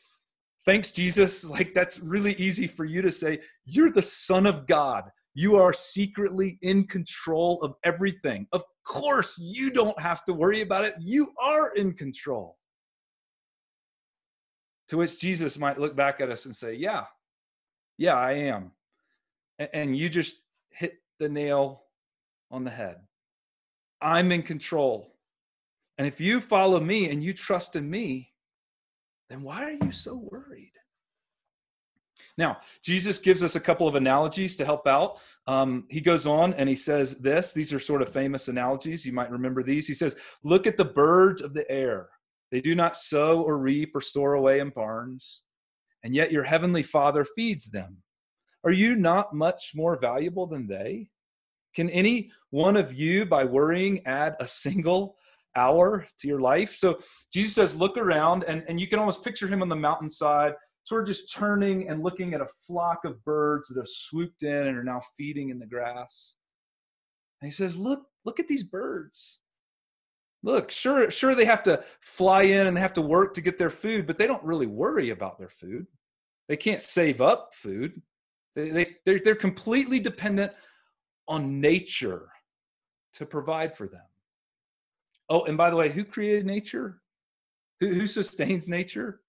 [0.67, 1.45] Thanks, Jesus.
[1.51, 3.41] Like, that's really easy for you to say.
[3.65, 5.05] You're the Son of God.
[5.35, 8.47] You are secretly in control of everything.
[8.53, 10.95] Of course, you don't have to worry about it.
[10.99, 12.57] You are in control.
[14.89, 17.05] To which Jesus might look back at us and say, Yeah,
[17.97, 18.73] yeah, I am.
[19.73, 20.37] And you just
[20.71, 21.85] hit the nail
[22.51, 22.97] on the head.
[24.01, 25.15] I'm in control.
[25.99, 28.33] And if you follow me and you trust in me,
[29.29, 30.70] then why are you so worried?
[32.39, 35.19] Now, Jesus gives us a couple of analogies to help out.
[35.47, 37.53] Um, he goes on and he says this.
[37.53, 39.05] These are sort of famous analogies.
[39.05, 39.87] You might remember these.
[39.87, 42.09] He says, Look at the birds of the air.
[42.51, 45.43] They do not sow or reap or store away in barns,
[46.03, 47.99] and yet your heavenly Father feeds them.
[48.65, 51.09] Are you not much more valuable than they?
[51.75, 55.17] Can any one of you, by worrying, add a single
[55.57, 56.77] hour to your life.
[56.77, 56.99] So
[57.33, 60.55] Jesus says, look around, and, and you can almost picture him on the mountainside,
[60.91, 64.67] sort of just turning and looking at a flock of birds that have swooped in
[64.67, 66.35] and are now feeding in the grass.
[67.41, 69.39] And he says, Look, look at these birds.
[70.43, 73.57] Look, sure, sure they have to fly in and they have to work to get
[73.57, 75.87] their food, but they don't really worry about their food.
[76.49, 78.03] They can't save up food.
[78.57, 80.51] They, they, they're, they're completely dependent
[81.29, 82.31] on nature
[83.15, 84.03] to provide for them.
[85.29, 87.01] Oh, and by the way, who created nature?
[87.79, 89.21] Who, who sustains nature?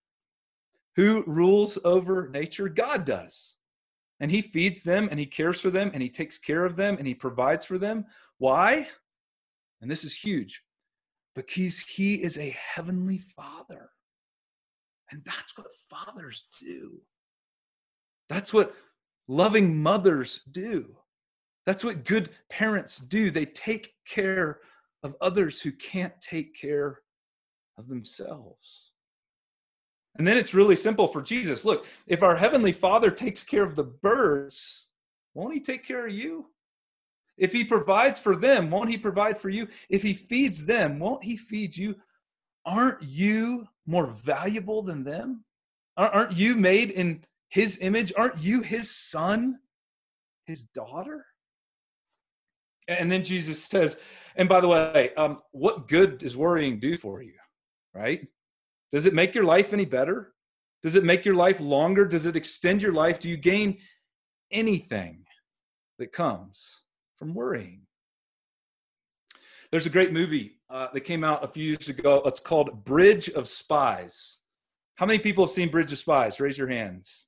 [0.96, 2.68] Who rules over nature?
[2.70, 3.58] God does.
[4.20, 6.98] And he feeds them and he cares for them and he takes care of them
[6.98, 8.06] and he provides for them.
[8.38, 8.88] Why?
[9.82, 10.64] And this is huge
[11.34, 13.90] because he is a heavenly father.
[15.12, 17.02] And that's what fathers do.
[18.30, 18.76] That's what
[19.28, 20.96] loving mothers do.
[21.66, 23.32] That's what good parents do.
[23.32, 24.60] They take care
[25.04, 27.00] of others who can't take care
[27.78, 28.91] of themselves.
[30.18, 31.64] And then it's really simple for Jesus.
[31.64, 34.88] Look, if our Heavenly Father takes care of the birds,
[35.34, 36.48] won't He take care of you?
[37.38, 39.68] If He provides for them, won't He provide for you?
[39.90, 41.96] If He feeds them, won't He feed you?
[42.66, 45.46] Aren't you more valuable than them?
[45.98, 48.12] Aren't you made in His image?
[48.18, 49.60] Aren't you His son,
[50.46, 51.26] His daughter?
[52.88, 53.98] And then Jesus says,
[54.36, 57.34] and by the way, um, what good does worrying do for you?
[57.94, 58.28] Right?
[58.92, 60.34] Does it make your life any better?
[60.84, 62.06] Does it make your life longer?
[62.06, 63.20] Does it extend your life?
[63.20, 63.78] Do you gain
[64.52, 65.26] anything
[66.00, 66.84] that comes
[67.18, 67.84] from worrying?
[69.72, 72.22] There's a great movie uh, that came out a few years ago.
[72.26, 74.38] It's called Bridge of Spies.
[74.96, 76.40] How many people have seen Bridge of Spies?
[76.40, 77.28] Raise your hands.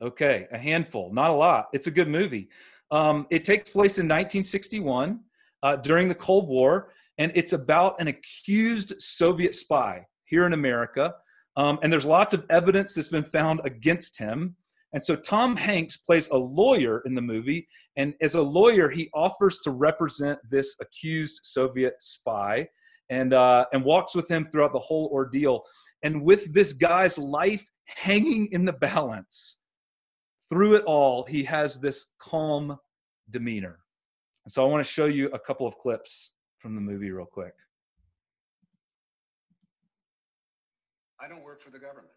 [0.00, 1.68] Okay, a handful, not a lot.
[1.72, 2.48] It's a good movie.
[2.90, 5.20] Um, it takes place in 1961
[5.62, 11.14] uh, during the Cold War, and it's about an accused Soviet spy here in America.
[11.56, 14.56] Um, and there's lots of evidence that's been found against him.
[14.92, 17.68] And so Tom Hanks plays a lawyer in the movie.
[17.96, 22.68] And as a lawyer, he offers to represent this accused Soviet spy
[23.10, 25.64] and, uh, and walks with him throughout the whole ordeal.
[26.02, 29.60] And with this guy's life hanging in the balance,
[30.50, 32.78] through it all, he has this calm
[33.30, 33.78] demeanor.
[34.44, 36.30] And so I want to show you a couple of clips
[36.64, 37.52] from the movie real quick.
[41.20, 42.16] I don't work for the government.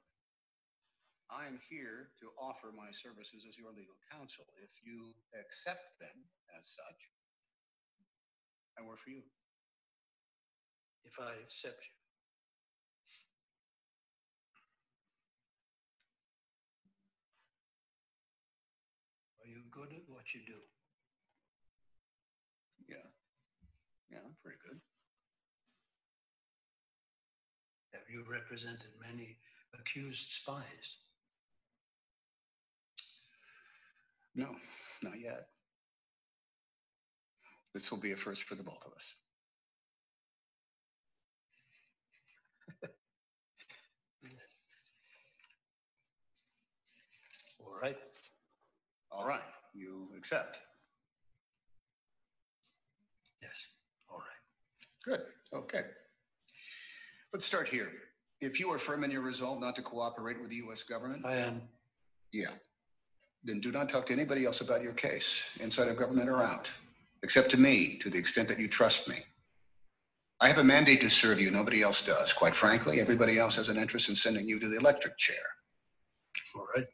[1.27, 4.47] I am here to offer my services as your legal counsel.
[4.63, 6.15] If you accept them
[6.55, 7.01] as such,
[8.79, 9.19] I work for you.
[11.03, 11.95] If I accept you.
[19.43, 20.63] Are you good at what you do?
[24.47, 24.79] Pretty good.
[27.91, 29.35] Have you represented many
[29.77, 30.95] accused spies?
[34.35, 34.55] No,
[35.03, 35.49] not yet.
[37.73, 39.15] This will be a first for the both of us.
[47.65, 47.97] All right.
[49.11, 49.41] All right,
[49.73, 50.61] you accept.
[53.41, 53.51] Yes.
[54.09, 54.25] All right.
[55.07, 55.21] Good.
[55.53, 55.83] Okay.
[57.31, 57.89] Let's start here.
[58.41, 60.83] If you are firm in your resolve not to cooperate with the U.S.
[60.83, 61.61] government, I am.
[62.33, 62.49] yeah,
[63.43, 66.69] then do not talk to anybody else about your case, inside of government or out,
[67.23, 69.15] except to me, to the extent that you trust me.
[70.41, 71.51] I have a mandate to serve you.
[71.51, 72.33] Nobody else does.
[72.33, 75.35] Quite frankly, everybody else has an interest in sending you to the electric chair.
[76.53, 76.85] All right.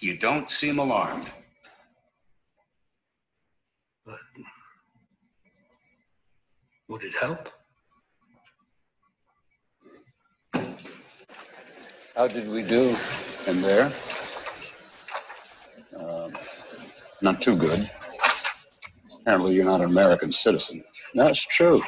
[0.00, 1.30] You don't seem alarmed.
[6.92, 7.48] Would it help?
[12.14, 12.94] How did we do
[13.46, 13.90] in there?
[15.98, 16.32] Um,
[17.22, 17.90] not too good.
[19.22, 20.84] Apparently, you're not an American citizen.
[21.14, 21.80] That's true.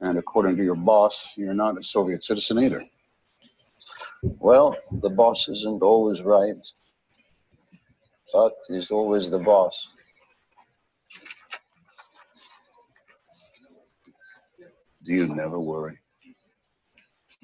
[0.00, 2.82] And according to your boss, you're not a Soviet citizen either.
[4.22, 6.56] Well, the boss isn't always right,
[8.32, 9.95] but he's always the boss.
[15.14, 15.98] You never worry?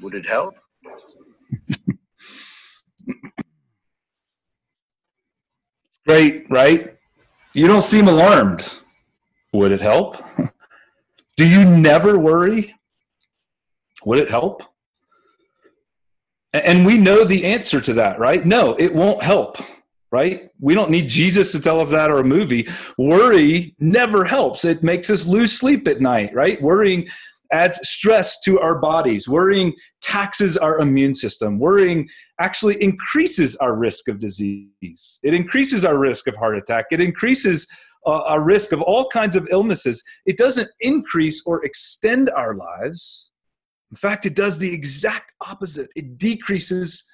[0.01, 0.55] Would it help?
[6.07, 6.97] Great, right?
[7.55, 8.81] You don't seem alarmed.
[9.53, 10.17] Would it help?
[11.37, 12.75] Do you never worry?
[14.05, 14.65] Would it help?
[16.53, 18.45] And we know the answer to that, right?
[18.45, 19.59] No, it won't help,
[20.11, 20.51] right?
[20.61, 22.69] We don't need Jesus to tell us that or a movie.
[22.99, 24.65] Worry never helps.
[24.65, 26.61] It makes us lose sleep at night, right?
[26.61, 27.09] Worrying
[27.53, 29.29] adds stress to our bodies.
[29.29, 31.59] Worrying taxes our immune system.
[31.59, 32.09] Worrying
[32.41, 35.21] actually increases our risk of disease.
[35.23, 36.87] It increases our risk of heart attack.
[36.91, 37.67] It increases
[38.07, 40.03] uh, our risk of all kinds of illnesses.
[40.27, 43.31] It doesn't increase or extend our lives.
[43.91, 45.91] In fact, it does the exact opposite.
[45.95, 47.05] It decreases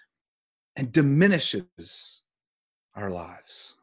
[0.76, 2.22] and diminishes
[2.94, 3.74] our lives.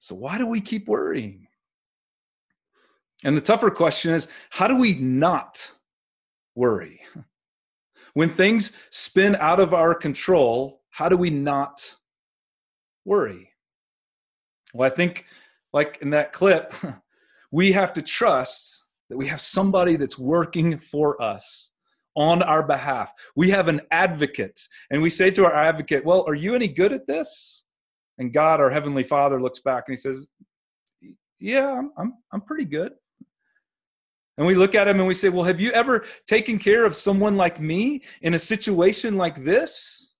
[0.00, 1.46] So, why do we keep worrying?
[3.24, 5.72] And the tougher question is how do we not
[6.54, 7.00] worry?
[8.14, 11.96] When things spin out of our control, how do we not
[13.04, 13.50] worry?
[14.74, 15.24] Well, I think,
[15.72, 16.74] like in that clip,
[17.52, 21.70] we have to trust that we have somebody that's working for us
[22.14, 23.12] on our behalf.
[23.34, 24.60] We have an advocate,
[24.90, 27.64] and we say to our advocate, Well, are you any good at this?
[28.18, 30.28] And God, our Heavenly Father, looks back and He says,
[31.40, 32.92] Yeah, I'm, I'm, I'm pretty good.
[34.38, 36.96] And we look at him and we say, Well, have you ever taken care of
[36.96, 40.14] someone like me in a situation like this?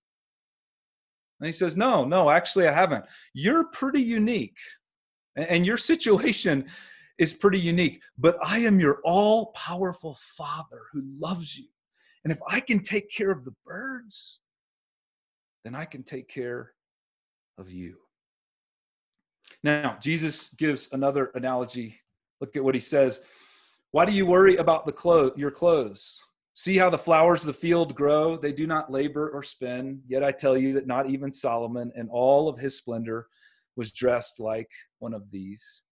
[1.41, 3.05] And he says, No, no, actually, I haven't.
[3.33, 4.59] You're pretty unique.
[5.35, 6.67] And your situation
[7.19, 8.03] is pretty unique.
[8.19, 11.67] But I am your all powerful Father who loves you.
[12.25, 14.41] And if I can take care of the birds,
[15.65, 16.73] then I can take care
[17.59, 17.97] of you.
[19.63, 22.01] Now, Jesus gives another analogy.
[22.41, 23.25] Look at what he says.
[23.93, 26.19] Why do you worry about the clo- your clothes?
[26.55, 28.39] See how the flowers of the field grow?
[28.39, 30.01] They do not labor or spin.
[30.09, 33.27] Yet I tell you that not even Solomon in all of his splendor
[33.77, 35.83] was dressed like one of these.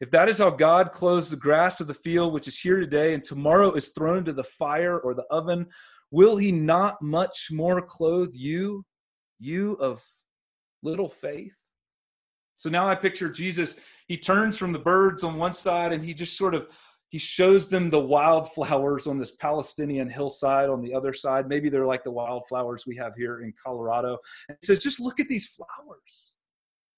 [0.00, 3.14] If that is how God clothes the grass of the field, which is here today
[3.14, 5.66] and tomorrow is thrown into the fire or the oven,
[6.10, 8.84] will he not much more clothe you,
[9.38, 10.02] you of
[10.82, 11.56] little faith?
[12.56, 16.14] So now I picture Jesus, he turns from the birds on one side and he
[16.14, 16.66] just sort of
[17.12, 21.46] he shows them the wildflowers on this Palestinian hillside on the other side.
[21.46, 24.16] Maybe they're like the wildflowers we have here in Colorado.
[24.48, 26.32] And he says, just look at these flowers.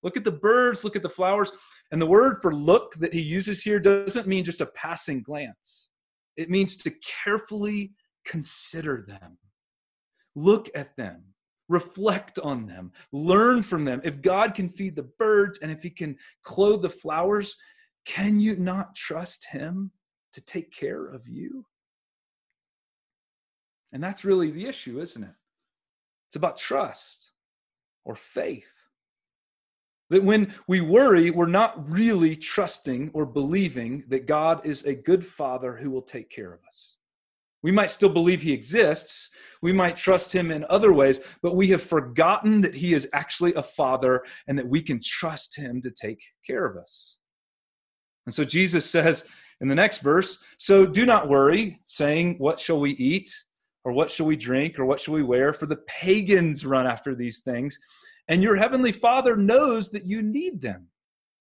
[0.05, 1.51] Look at the birds, look at the flowers.
[1.91, 5.91] And the word for look that he uses here doesn't mean just a passing glance,
[6.37, 6.93] it means to
[7.25, 7.93] carefully
[8.25, 9.37] consider them,
[10.37, 11.25] look at them,
[11.69, 14.01] reflect on them, learn from them.
[14.05, 17.57] If God can feed the birds and if he can clothe the flowers,
[18.07, 19.91] can you not trust him
[20.35, 21.65] to take care of you?
[23.93, 25.35] And that's really the issue, isn't it?
[26.29, 27.31] It's about trust
[28.05, 28.67] or faith.
[30.11, 35.25] That when we worry, we're not really trusting or believing that God is a good
[35.25, 36.99] father who will take care of us.
[37.63, 39.31] We might still believe he exists.
[39.63, 43.55] We might trust him in other ways, but we have forgotten that he is actually
[43.55, 47.17] a father and that we can trust him to take care of us.
[48.27, 49.27] And so Jesus says
[49.61, 53.31] in the next verse, So do not worry, saying, What shall we eat?
[53.85, 54.79] Or what shall we drink?
[54.79, 55.53] Or what shall we wear?
[55.53, 57.79] For the pagans run after these things.
[58.29, 60.89] And your heavenly Father knows that you need them,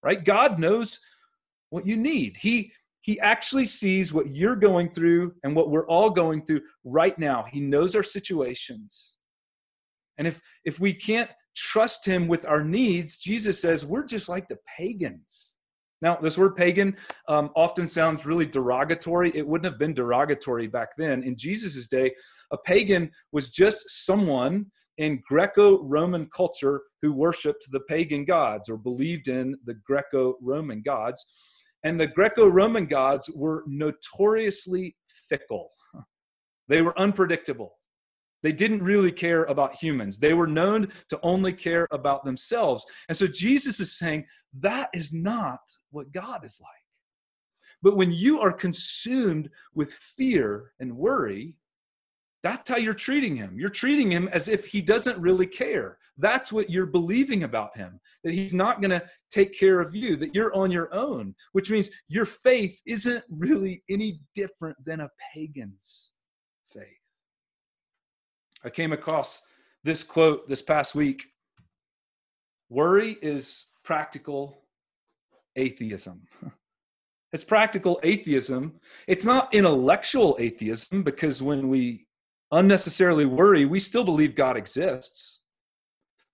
[0.02, 0.22] right?
[0.22, 1.00] God knows
[1.70, 2.36] what you need.
[2.38, 7.18] He he actually sees what you're going through and what we're all going through right
[7.18, 7.44] now.
[7.50, 9.16] He knows our situations.
[10.18, 14.48] And if if we can't trust him with our needs, Jesus says we're just like
[14.48, 15.53] the pagans
[16.04, 16.98] now, this word pagan
[17.28, 19.32] um, often sounds really derogatory.
[19.34, 21.22] It wouldn't have been derogatory back then.
[21.22, 22.12] In Jesus' day,
[22.52, 24.66] a pagan was just someone
[24.98, 30.82] in Greco Roman culture who worshiped the pagan gods or believed in the Greco Roman
[30.82, 31.24] gods.
[31.84, 34.96] And the Greco Roman gods were notoriously
[35.30, 35.70] fickle,
[36.68, 37.76] they were unpredictable.
[38.44, 40.18] They didn't really care about humans.
[40.18, 42.84] They were known to only care about themselves.
[43.08, 44.26] And so Jesus is saying
[44.60, 46.70] that is not what God is like.
[47.82, 51.54] But when you are consumed with fear and worry,
[52.42, 53.58] that's how you're treating him.
[53.58, 55.96] You're treating him as if he doesn't really care.
[56.18, 60.16] That's what you're believing about him, that he's not going to take care of you,
[60.18, 65.08] that you're on your own, which means your faith isn't really any different than a
[65.34, 66.10] pagan's
[66.68, 67.03] faith.
[68.64, 69.42] I came across
[69.82, 71.26] this quote this past week
[72.70, 74.62] Worry is practical
[75.56, 76.26] atheism.
[77.34, 78.78] It's practical atheism.
[79.08, 82.06] It's not intellectual atheism because when we
[82.52, 85.40] unnecessarily worry, we still believe God exists.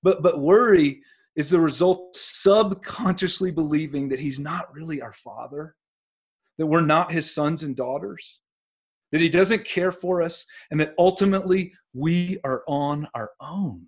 [0.03, 1.01] But, but worry
[1.37, 5.75] is the result subconsciously believing that He's not really our Father,
[6.59, 8.41] that we're not His sons and daughters,
[9.13, 13.87] that He doesn't care for us, and that ultimately we are on our own.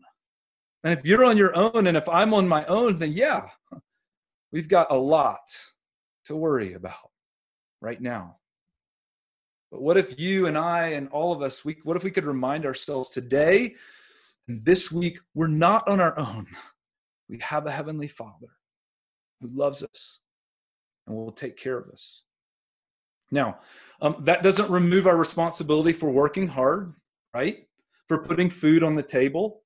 [0.85, 3.49] And if you're on your own, and if I'm on my own, then yeah,
[4.51, 5.57] we've got a lot
[6.25, 7.11] to worry about
[7.81, 8.39] right now.
[9.71, 12.27] But what if you and I and all of us, we, what if we could
[12.27, 13.77] remind ourselves today
[14.49, 16.47] and this week, we're not on our own.
[17.29, 18.49] We have a Heavenly Father
[19.41, 20.19] who loves us
[21.07, 22.25] and will take care of us.
[23.33, 23.59] Now,
[24.01, 26.95] um, that doesn't remove our responsibility for working hard,
[27.35, 27.67] right?
[28.07, 29.63] For putting food on the table.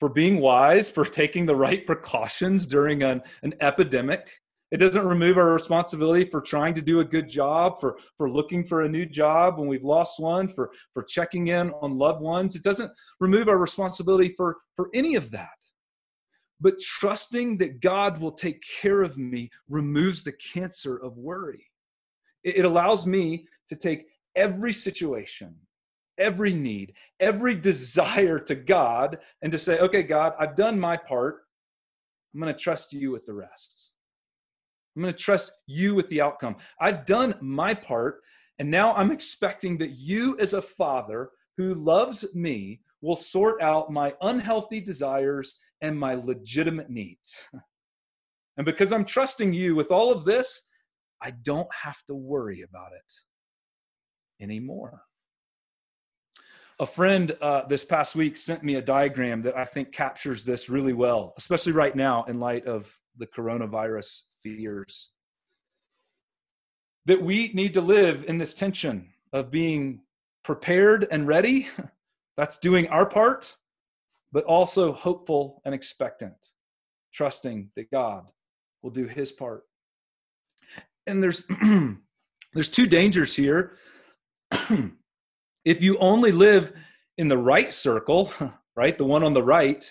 [0.00, 4.30] for being wise, for taking the right precautions during an, an epidemic.
[4.70, 8.64] It doesn't remove our responsibility for trying to do a good job, for, for looking
[8.64, 12.54] for a new job when we've lost one, for, for checking in on loved ones.
[12.54, 15.48] It doesn't remove our responsibility for, for any of that.
[16.60, 21.64] But trusting that God will take care of me removes the cancer of worry.
[22.44, 25.54] It, allows me to take every situation,
[26.16, 31.40] every need, every desire to God and to say, okay, God, I've done my part.
[32.34, 33.92] I'm going to trust you with the rest.
[34.96, 36.56] I'm going to trust you with the outcome.
[36.80, 38.20] I've done my part,
[38.58, 43.92] and now I'm expecting that you, as a father who loves me, will sort out
[43.92, 47.34] my unhealthy desires and my legitimate needs.
[48.58, 50.62] And because I'm trusting you with all of this,
[51.20, 55.02] I don't have to worry about it anymore.
[56.80, 60.68] A friend uh, this past week sent me a diagram that I think captures this
[60.68, 65.10] really well, especially right now in light of the coronavirus fears.
[67.06, 70.02] That we need to live in this tension of being
[70.44, 71.68] prepared and ready.
[72.36, 73.56] That's doing our part,
[74.30, 76.36] but also hopeful and expectant,
[77.12, 78.26] trusting that God
[78.82, 79.64] will do his part.
[81.08, 81.44] And there's
[82.54, 83.72] there's two dangers here.
[85.64, 86.72] if you only live
[87.16, 88.32] in the right circle,
[88.76, 89.84] right, the one on the right,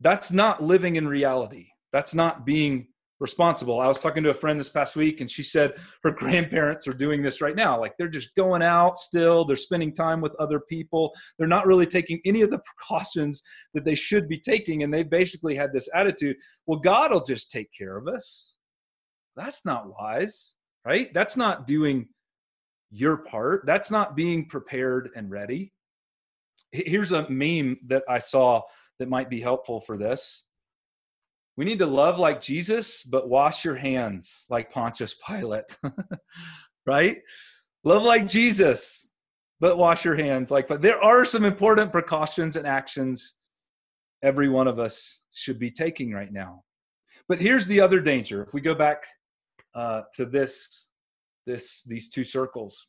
[0.00, 1.68] that's not living in reality.
[1.92, 2.88] That's not being
[3.20, 3.80] responsible.
[3.80, 6.92] I was talking to a friend this past week and she said her grandparents are
[6.92, 7.80] doing this right now.
[7.80, 11.14] Like they're just going out still, they're spending time with other people.
[11.38, 13.42] They're not really taking any of the precautions
[13.72, 14.82] that they should be taking.
[14.82, 16.36] And they basically had this attitude
[16.66, 18.53] well, God will just take care of us.
[19.36, 21.12] That's not wise, right?
[21.12, 22.08] That's not doing
[22.90, 23.64] your part.
[23.66, 25.72] That's not being prepared and ready.
[26.72, 28.62] Here's a meme that I saw
[28.98, 30.44] that might be helpful for this.
[31.56, 35.76] We need to love like Jesus, but wash your hands like Pontius Pilate,
[36.86, 37.18] right?
[37.84, 39.10] Love like Jesus,
[39.60, 40.66] but wash your hands like.
[40.66, 43.34] But there are some important precautions and actions
[44.22, 46.64] every one of us should be taking right now.
[47.28, 48.42] But here's the other danger.
[48.42, 49.04] If we go back
[49.74, 50.88] uh, to this,
[51.46, 52.86] this, these two circles,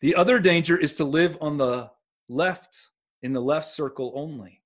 [0.00, 1.90] the other danger is to live on the
[2.28, 2.90] left
[3.22, 4.62] in the left circle only,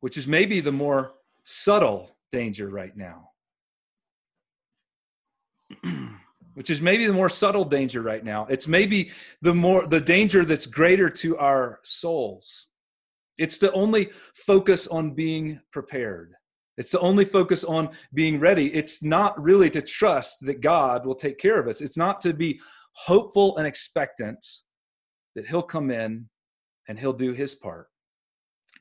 [0.00, 1.12] which is maybe the more
[1.44, 3.30] subtle danger right now,
[6.54, 8.46] which is maybe the more subtle danger right now.
[8.50, 9.10] It's maybe
[9.42, 12.66] the more the danger that's greater to our souls.
[13.38, 16.34] It's to only focus on being prepared.
[16.78, 18.72] It's to only focus on being ready.
[18.74, 21.80] It's not really to trust that God will take care of us.
[21.80, 22.60] It's not to be
[22.94, 24.44] hopeful and expectant
[25.34, 26.28] that He'll come in
[26.88, 27.88] and He'll do His part.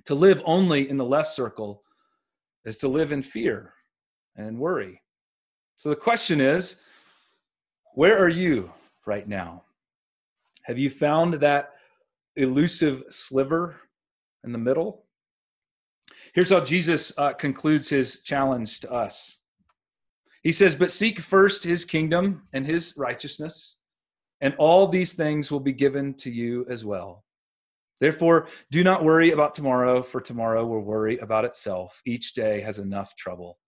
[0.06, 1.84] To live only in the left circle
[2.66, 3.74] is to live in fear
[4.36, 5.02] and worry.
[5.76, 6.78] So the question is
[7.96, 8.72] where are you
[9.06, 9.64] right now?
[10.64, 11.72] Have you found that
[12.36, 13.76] elusive sliver
[14.44, 15.06] in the middle?
[16.34, 19.38] Here's how Jesus uh, concludes his challenge to us.
[20.44, 23.78] He says, But seek first his kingdom and his righteousness,
[24.40, 27.24] and all these things will be given to you as well.
[28.00, 32.02] Therefore, do not worry about tomorrow, for tomorrow will worry about itself.
[32.06, 33.60] Each day has enough trouble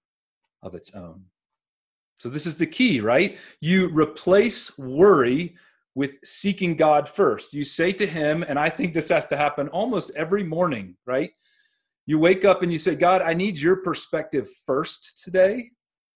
[0.63, 1.25] of its own.
[2.17, 3.37] So, this is the key, right?
[3.59, 5.55] You replace worry
[5.93, 7.53] with seeking God first.
[7.53, 11.31] You say to Him, and I think this has to happen almost every morning, right?
[12.05, 15.71] You wake up and you say, God, I need your perspective first today.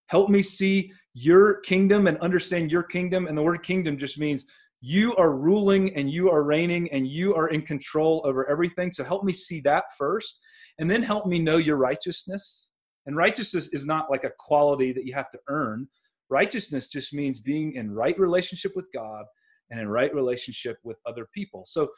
[0.07, 3.27] Help me see your kingdom and understand your kingdom.
[3.27, 4.45] And the word kingdom just means
[4.81, 8.91] you are ruling and you are reigning and you are in control over everything.
[8.91, 10.39] So help me see that first.
[10.79, 12.69] And then help me know your righteousness.
[13.05, 15.87] And righteousness is not like a quality that you have to earn.
[16.29, 19.23] Righteousness just means being in right relationship with God
[19.71, 21.63] and in right relationship with other people.
[21.65, 21.89] So,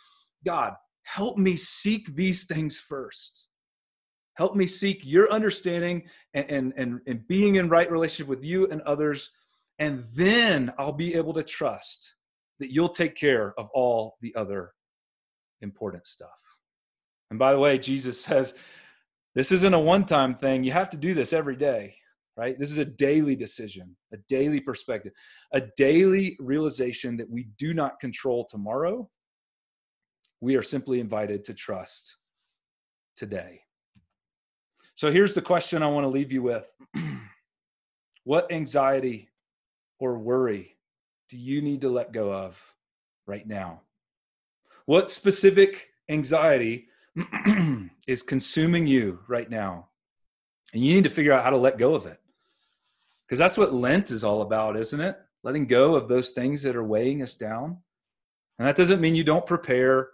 [0.46, 0.74] God,
[1.04, 3.49] help me seek these things first.
[4.40, 6.02] Help me seek your understanding
[6.34, 9.32] and, and, and, and being in right relationship with you and others.
[9.80, 12.16] And then I'll be able to trust
[12.62, 14.72] that you'll take care of all the other
[15.62, 16.40] important stuff.
[17.30, 18.54] And by the way, Jesus says
[19.36, 20.64] this isn't a one time thing.
[20.64, 21.96] You have to do this every day,
[22.38, 22.58] right?
[22.58, 25.12] This is a daily decision, a daily perspective,
[25.52, 29.10] a daily realization that we do not control tomorrow.
[30.40, 32.16] We are simply invited to trust
[33.18, 33.64] today.
[35.00, 36.76] So here's the question I want to leave you with
[38.26, 39.30] What anxiety
[39.98, 40.76] or worry
[41.30, 42.62] do you need to let go of
[43.26, 43.84] right now?
[44.88, 46.90] What specific anxiety
[48.08, 49.88] is consuming you right now.
[50.74, 52.20] And you need to figure out how to let go of it.
[53.26, 55.18] Because that's what Lent is all about, isn't it?
[55.44, 57.78] Letting go of those things that are weighing us down.
[58.58, 60.10] And that doesn't mean you don't prepare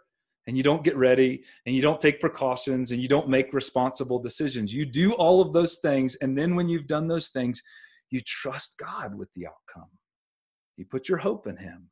[0.48, 4.20] and you don't get ready and you don't take precautions and you don't make responsible
[4.20, 4.74] decisions.
[4.74, 6.16] You do all of those things.
[6.16, 7.64] And then when you've done those things,
[8.12, 9.90] you trust God with the outcome.
[10.78, 11.90] You put your hope in Him.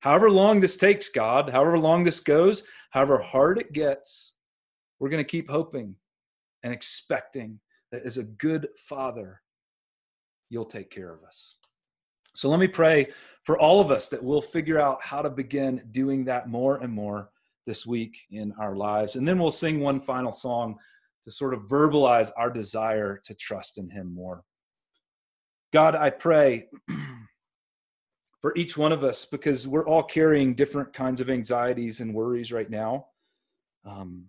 [0.00, 4.36] However long this takes, God, however long this goes, however hard it gets,
[4.98, 5.96] we're going to keep hoping
[6.62, 7.60] and expecting
[7.90, 9.40] that as a good Father,
[10.50, 11.56] you'll take care of us.
[12.34, 13.08] So let me pray
[13.44, 16.92] for all of us that we'll figure out how to begin doing that more and
[16.92, 17.30] more
[17.66, 19.16] this week in our lives.
[19.16, 20.76] And then we'll sing one final song
[21.24, 24.42] to sort of verbalize our desire to trust in Him more.
[25.72, 26.66] God, I pray
[28.40, 32.52] for each one of us because we're all carrying different kinds of anxieties and worries
[32.52, 33.06] right now.
[33.84, 34.26] Um,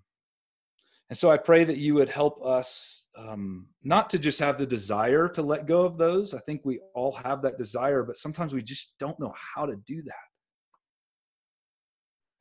[1.09, 4.65] and so I pray that you would help us um, not to just have the
[4.65, 6.33] desire to let go of those.
[6.33, 9.75] I think we all have that desire, but sometimes we just don't know how to
[9.85, 10.13] do that.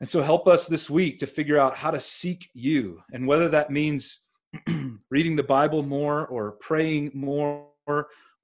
[0.00, 3.48] And so help us this week to figure out how to seek you, and whether
[3.48, 4.20] that means
[5.10, 7.66] reading the Bible more, or praying more,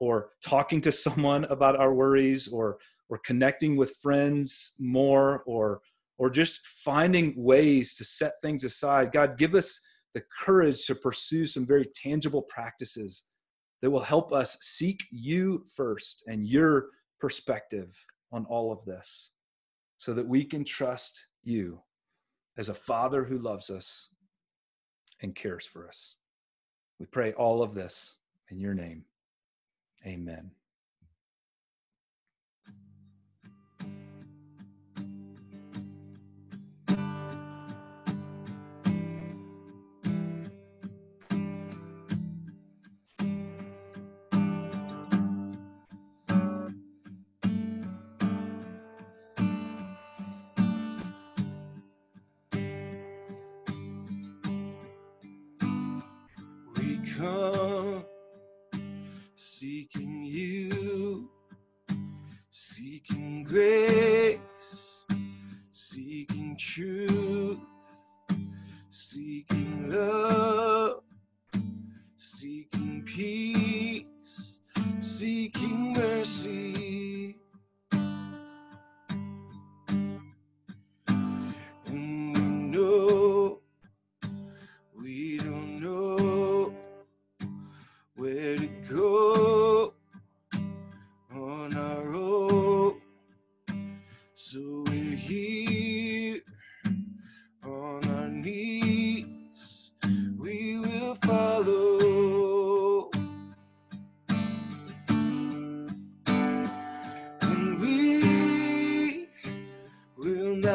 [0.00, 2.78] or talking to someone about our worries, or
[3.08, 5.80] or connecting with friends more, or
[6.18, 9.10] or just finding ways to set things aside.
[9.10, 9.80] God, give us
[10.14, 13.24] the courage to pursue some very tangible practices
[13.82, 16.86] that will help us seek you first and your
[17.18, 17.96] perspective
[18.32, 19.30] on all of this
[19.98, 21.80] so that we can trust you
[22.56, 24.10] as a father who loves us
[25.22, 26.16] and cares for us.
[26.98, 28.16] We pray all of this
[28.50, 29.04] in your name.
[30.06, 30.50] Amen.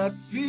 [0.05, 0.44] Not fear,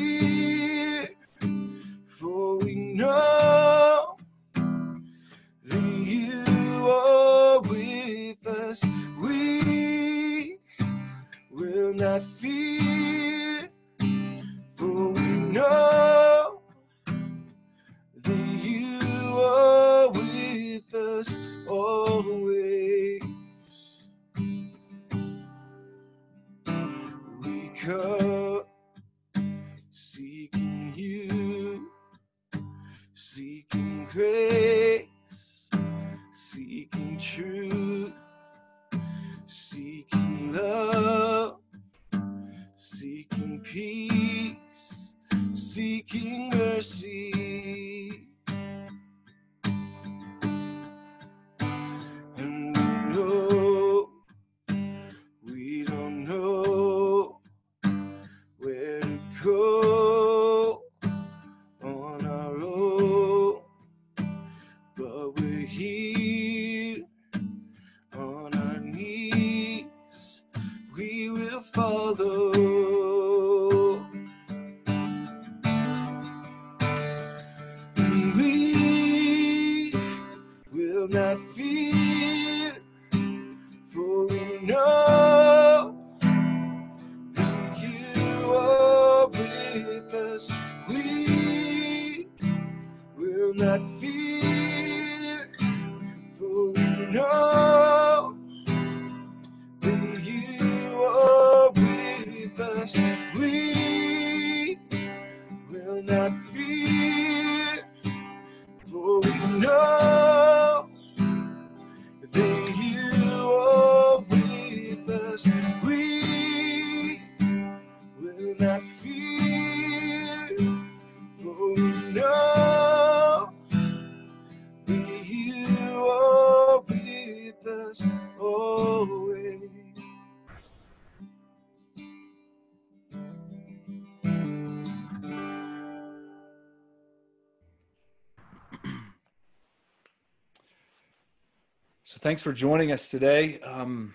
[142.26, 143.60] thanks for joining us today.
[143.60, 144.12] Um,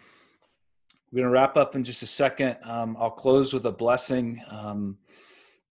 [1.09, 2.57] we're going to wrap up in just a second.
[2.61, 4.97] Um, I'll close with a blessing, um,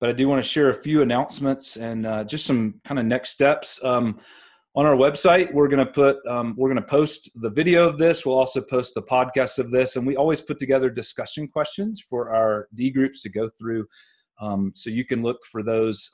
[0.01, 3.05] but I do want to share a few announcements and uh, just some kind of
[3.05, 3.85] next steps.
[3.85, 4.19] Um,
[4.75, 7.99] on our website, we're going to put um, we're going to post the video of
[7.99, 8.25] this.
[8.25, 12.35] We'll also post the podcast of this, and we always put together discussion questions for
[12.35, 13.87] our D groups to go through.
[14.41, 16.09] Um, so you can look for those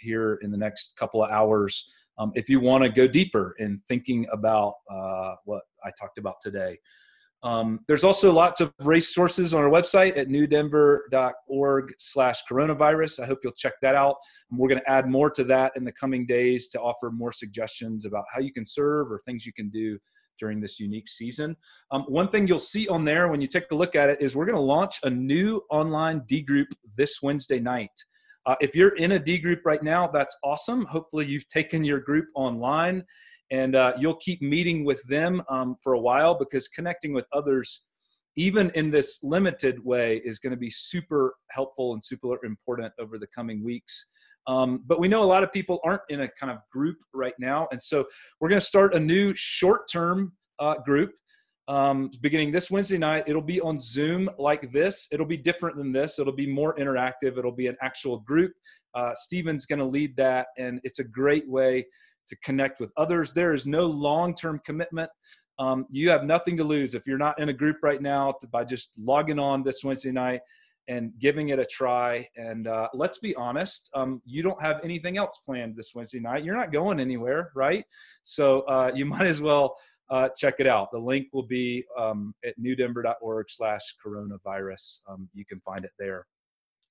[0.00, 3.80] here in the next couple of hours um, if you want to go deeper in
[3.86, 6.78] thinking about uh, what I talked about today.
[7.42, 13.22] Um, there's also lots of resources on our website at newdenver.org slash coronavirus.
[13.22, 14.16] I hope you'll check that out.
[14.50, 17.32] And we're going to add more to that in the coming days to offer more
[17.32, 19.98] suggestions about how you can serve or things you can do
[20.40, 21.56] during this unique season.
[21.90, 24.34] Um, one thing you'll see on there when you take a look at it is
[24.34, 27.90] we're going to launch a new online D group this Wednesday night.
[28.46, 30.86] Uh, if you're in a D group right now, that's awesome.
[30.86, 33.04] Hopefully, you've taken your group online
[33.50, 37.82] and uh, you'll keep meeting with them um, for a while because connecting with others,
[38.36, 43.18] even in this limited way, is going to be super helpful and super important over
[43.18, 44.06] the coming weeks.
[44.46, 47.34] Um, but we know a lot of people aren't in a kind of group right
[47.38, 47.68] now.
[47.70, 48.06] And so
[48.40, 51.12] we're going to start a new short term uh, group
[51.68, 53.24] um, beginning this Wednesday night.
[53.26, 55.06] It'll be on Zoom like this.
[55.12, 56.18] It'll be different than this.
[56.18, 57.36] It'll be more interactive.
[57.36, 58.52] It'll be an actual group.
[58.94, 61.84] Uh, Stephen's going to lead that, and it's a great way
[62.28, 63.32] to connect with others.
[63.32, 65.10] There is no long term commitment.
[65.58, 68.46] Um, you have nothing to lose if you're not in a group right now to,
[68.46, 70.40] by just logging on this Wednesday night
[70.86, 72.26] and giving it a try.
[72.36, 76.44] And uh, let's be honest, um, you don't have anything else planned this Wednesday night.
[76.44, 77.84] You're not going anywhere, right?
[78.22, 79.74] So uh, you might as well
[80.10, 80.90] uh, check it out.
[80.90, 85.00] The link will be um, at newdenver.org slash coronavirus.
[85.08, 86.26] Um, you can find it there.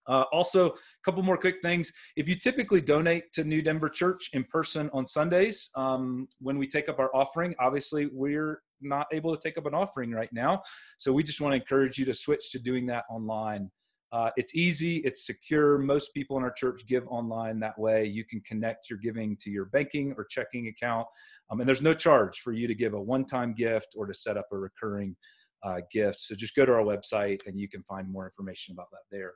[0.07, 1.91] Uh, also, a couple more quick things.
[2.15, 6.67] If you typically donate to New Denver Church in person on Sundays, um, when we
[6.67, 10.61] take up our offering, obviously we're not able to take up an offering right now.
[10.97, 13.71] So we just want to encourage you to switch to doing that online.
[14.13, 15.77] Uh, it's easy, it's secure.
[15.77, 18.05] Most people in our church give online that way.
[18.05, 21.07] You can connect your giving to your banking or checking account,
[21.49, 24.13] um, and there's no charge for you to give a one time gift or to
[24.13, 25.17] set up a recurring
[25.63, 26.21] uh, gift.
[26.21, 29.33] So just go to our website and you can find more information about that there.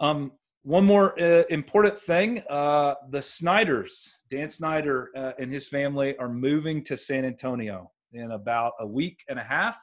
[0.00, 0.32] Um,
[0.62, 6.28] one more uh, important thing uh, the Snyders, Dan Snyder uh, and his family are
[6.28, 9.78] moving to San Antonio in about a week and a half.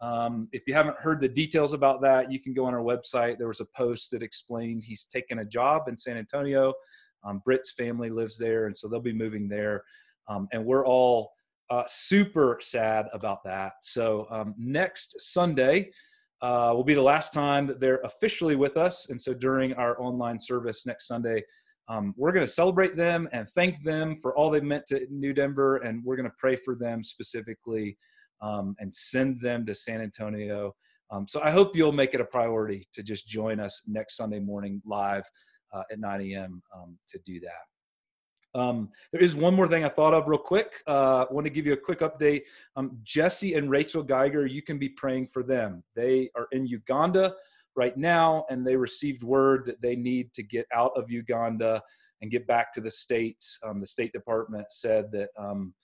[0.00, 3.36] Um, if you haven't heard the details about that, you can go on our website.
[3.36, 6.72] There was a post that explained he's taken a job in San Antonio.
[7.24, 9.82] Um, Britt's family lives there, and so they'll be moving there.
[10.28, 11.32] Um, and we're all
[11.70, 13.72] uh, super sad about that.
[13.82, 15.90] So um, next Sunday
[16.42, 19.10] uh, will be the last time that they're officially with us.
[19.10, 21.42] And so during our online service next Sunday,
[21.88, 25.32] um, we're going to celebrate them and thank them for all they've meant to New
[25.32, 27.96] Denver, and we're going to pray for them specifically
[28.42, 30.74] um, and send them to San Antonio.
[31.10, 34.38] Um, so I hope you'll make it a priority to just join us next Sunday
[34.38, 35.24] morning live
[35.72, 36.62] uh, at 9 a.m.
[36.76, 37.77] Um, to do that.
[38.54, 40.82] Um, there is one more thing I thought of real quick.
[40.86, 42.42] Uh, want to give you a quick update.
[42.76, 45.82] Um, Jesse and Rachel Geiger, you can be praying for them.
[45.94, 47.34] They are in Uganda
[47.76, 51.82] right now, and they received word that they need to get out of Uganda
[52.20, 53.58] and get back to the states.
[53.62, 55.74] Um, the State Department said that um,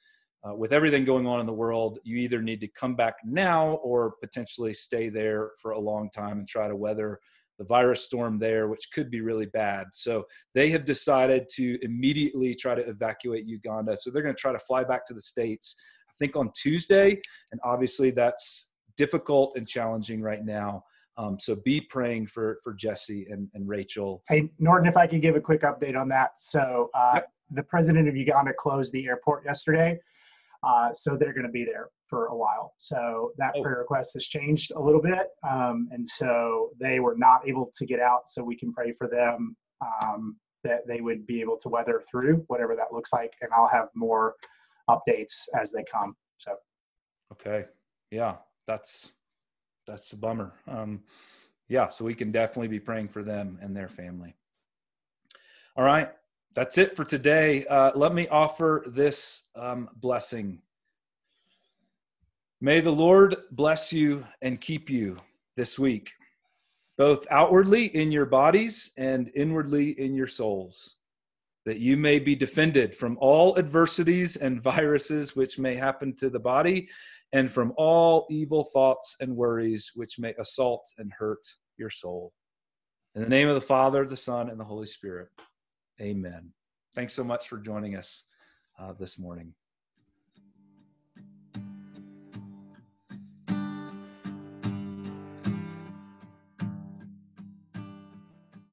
[0.46, 3.74] uh, with everything going on in the world, you either need to come back now
[3.82, 7.20] or potentially stay there for a long time and try to weather
[7.58, 9.86] the virus storm there, which could be really bad.
[9.92, 10.24] So
[10.54, 13.96] they have decided to immediately try to evacuate Uganda.
[13.96, 15.76] So they're going to try to fly back to the States,
[16.08, 17.20] I think on Tuesday.
[17.52, 20.84] And obviously that's difficult and challenging right now.
[21.16, 24.24] Um, so be praying for for Jesse and, and Rachel.
[24.28, 26.32] Hey Norton, if I could give a quick update on that.
[26.38, 27.28] So uh, yep.
[27.52, 30.00] the president of Uganda closed the airport yesterday.
[30.64, 32.74] Uh, so they're going to be there for a while.
[32.78, 33.62] So that oh.
[33.62, 35.28] prayer request has changed a little bit.
[35.48, 38.22] Um, and so they were not able to get out.
[38.28, 42.44] So we can pray for them um, that they would be able to weather through
[42.46, 43.32] whatever that looks like.
[43.40, 44.34] And I'll have more
[44.88, 46.14] updates as they come.
[46.38, 46.54] So,
[47.32, 47.66] okay.
[48.10, 48.36] Yeah,
[48.66, 49.12] that's,
[49.86, 50.52] that's a bummer.
[50.68, 51.02] Um,
[51.68, 54.34] yeah, so we can definitely be praying for them and their family.
[55.76, 56.10] All right
[56.54, 57.66] that's it for today.
[57.66, 60.60] Uh, let me offer this um, blessing.
[62.60, 65.16] May the Lord bless you and keep you
[65.56, 66.12] this week,
[66.96, 70.96] both outwardly in your bodies and inwardly in your souls,
[71.66, 76.38] that you may be defended from all adversities and viruses which may happen to the
[76.38, 76.88] body,
[77.32, 81.46] and from all evil thoughts and worries which may assault and hurt
[81.76, 82.32] your soul.
[83.16, 85.28] In the name of the Father, the Son, and the Holy Spirit.
[86.00, 86.50] Amen.
[86.94, 88.24] Thanks so much for joining us
[88.78, 89.54] uh, this morning.